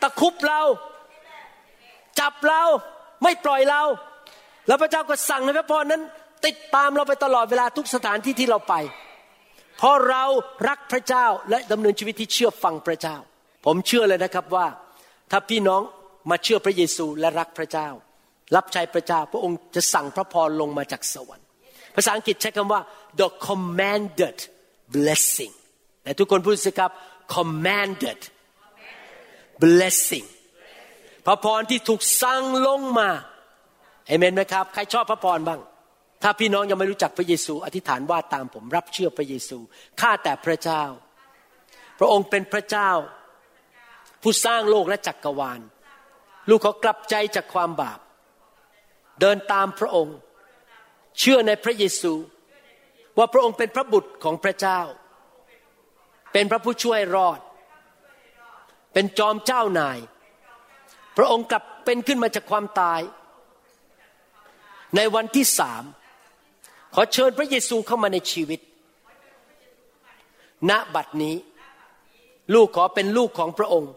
[0.00, 0.60] ตะคุบเรา
[2.20, 2.62] จับเรา
[3.22, 3.82] ไม่ปล่อยเรา
[4.70, 6.02] แล้วพระเจ้าก็สั่งให้พระพรนั้น
[6.46, 8.74] ติดตามเราไปตลอดเวลาทุกสถานที่ที่เราไป
[9.78, 10.24] เพราะเรา
[10.68, 13.16] รักพระเจ้าและดำเนินชีวิตที่เชื่อฟังพระเจ้า
[13.66, 14.66] ผมเชื่อเลยนะครับว่า
[15.30, 15.82] ถ้าพี่น้อง
[16.30, 17.88] มาเชื่อพระเยซูและรักพระเจ้า
[18.56, 21.46] รับใช้พระเจ้า พระองค์จะสั่งพระพรลงมาจากสวรรค์
[21.96, 22.80] ภาษาอังกฤษใช้คำว่า
[23.20, 24.38] the commanded
[24.94, 25.54] blessing
[26.02, 26.90] แต่ทุกคนพูดสิครับ
[27.34, 28.20] commanded
[29.62, 30.26] blessing
[31.26, 33.10] พระพรที่ถูกสั่งลงมา
[34.10, 35.60] เอเมนไหมครับ ใครชอบพระพรบ้าง
[36.22, 39.58] ถ้าพี่น้องยังไม่รู้จักพระเยซู อธิษฐานว่าตามผมรับเชื่อพระเยซู
[40.00, 40.82] ข้าแต่พระเจ้า
[41.98, 42.90] พระองค์เป็นพระเจ้า
[44.22, 45.60] ผู้สร้างโลกและจักรวาล
[46.48, 48.00] ลูกเขากลับใจจากความบาป
[49.20, 50.16] เดินตามพระองค์
[51.18, 52.12] เชื่อในพระเยซู
[53.18, 54.80] ว่าพระองค์เป็นพระบุตรของพระเจ้า
[56.32, 57.40] เป็นพระผู้ช่วยรอด
[58.94, 59.98] เป็นจอมเจ้านาย
[61.16, 63.00] พระองค์กลับเป็นขึ้นมาจากความตาย
[64.96, 65.84] ในวันที่สาม
[66.94, 68.60] ขอเชิญพระเยซูเข้ามาในชีวิต
[70.70, 71.36] ณบัดนี้
[72.54, 73.92] ลูกขอเป็นลูกของพระองค์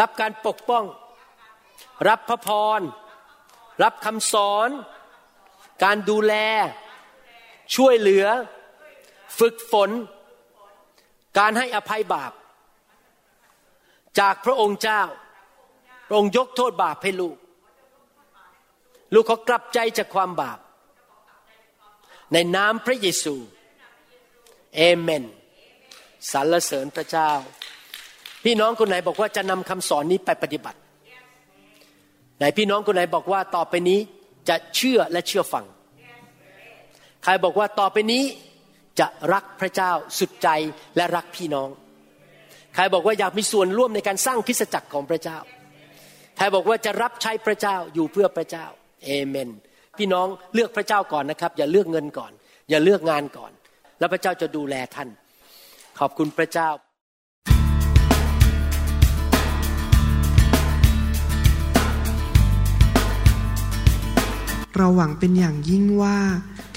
[0.00, 0.84] รับการปกป้อง
[2.08, 2.80] รับพระพร
[3.82, 4.68] รับคำสอน
[5.84, 6.34] การดูแล
[7.74, 8.26] ช่วยเหลือ
[9.38, 9.90] ฝึกฝน
[11.38, 12.32] การให้อภัยบาป
[14.20, 15.02] จากพระองค์เจ้า
[16.08, 17.36] พระองค์ยกโทษบาปให้ลูก
[19.14, 20.58] ลูกเขากลับใจจากความบาป
[22.32, 23.34] ในนามพระเยซู
[24.76, 25.24] เอเมน
[26.32, 27.30] สรรเสริญพระเจ้า
[28.44, 30.78] พี่น้องคนไหนบอกว่าจะนำคำสอนนี้ไปปฏิบัติ
[32.38, 33.98] ไหนพี่น้องคนไหนบอกว่าต่อไปนี้
[34.48, 35.64] จะเชื่อและเชื่อฟัง
[37.24, 38.22] ใครบอกว่าต่อไปนี้
[39.00, 40.48] จะรักพระเจ้าสุดใจ
[40.96, 41.68] และรักพี่น้อง
[42.74, 45.38] ใครบอกว่าอยากมีส่วนร่วมในการสร้างคริสตจักรของพระเจ้า
[46.36, 48.66] ใครบอกว่าจะรับใช้พระเจ้าอยู่เพื่อพระเจ้า
[49.04, 49.50] เอเมน
[49.98, 52.32] พี่น้องเลือกพระเจ้าก่อนนะครับ อย่าเลือกเงินก่อน
[52.70, 53.52] อย่าเลือกงานก่อน
[53.98, 55.08] แล้วพระเจ้าจะดูแลท่าน
[55.98, 56.70] ขอบคุณพระเจ้า
[64.76, 66.18] เราหวังเป็นอย่างยิ่งว่า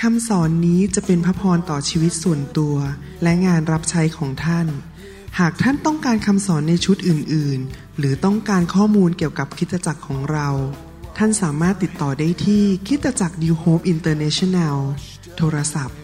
[0.01, 2.75] คำสอนนี้จะเป็นพระพรต่อชีวิตส่วนตัว
[3.23, 4.67] และงานรับใช้ของท่าน
[5.39, 10.49] หากท่านต้องการคำสอนในชุดอื่น ๆ หรือต้องการข้อมูลเกี่ยวกับคิดจักรของเรา
[11.17, 14.77] ท่านสามารถติดต่อได้ที่คิดจักร New Hope International
[15.37, 15.97] โทรศัพท์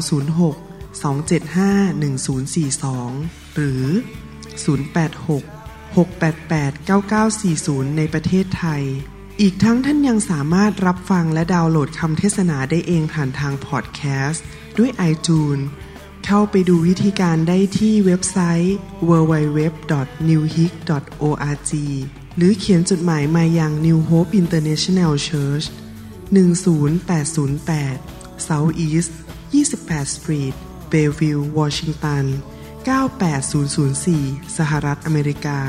[0.00, 3.84] 206 275 1042 หรือ
[4.64, 8.84] 086 688 9940 ในประเทศไทย
[9.40, 14.44] อีกทั้งท่านยังสามารถรับฟังและดาวน์โหลดคำเทศนาได้เองผ่านทางพอดแคสต์
[14.78, 15.62] ด้วย iTunes
[16.26, 18.76] เข้าไปดูวิธีการได้ที่เว็บไซต์
[19.08, 21.72] www.newhick.org
[22.36, 25.66] หรือเขียนจดหมายมายัง New Hope International Church
[26.36, 29.10] 10808 South East
[29.52, 30.54] 28 Street
[30.92, 32.24] Bayview Washington
[32.86, 35.60] 98004 สหรัฐอเมริกา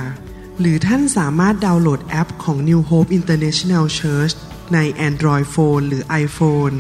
[0.59, 4.33] หรือท่านสามารถดาวน์โหลดแอปของ New Hope International Church
[4.73, 6.75] ใน Android Phone หรือ iPhone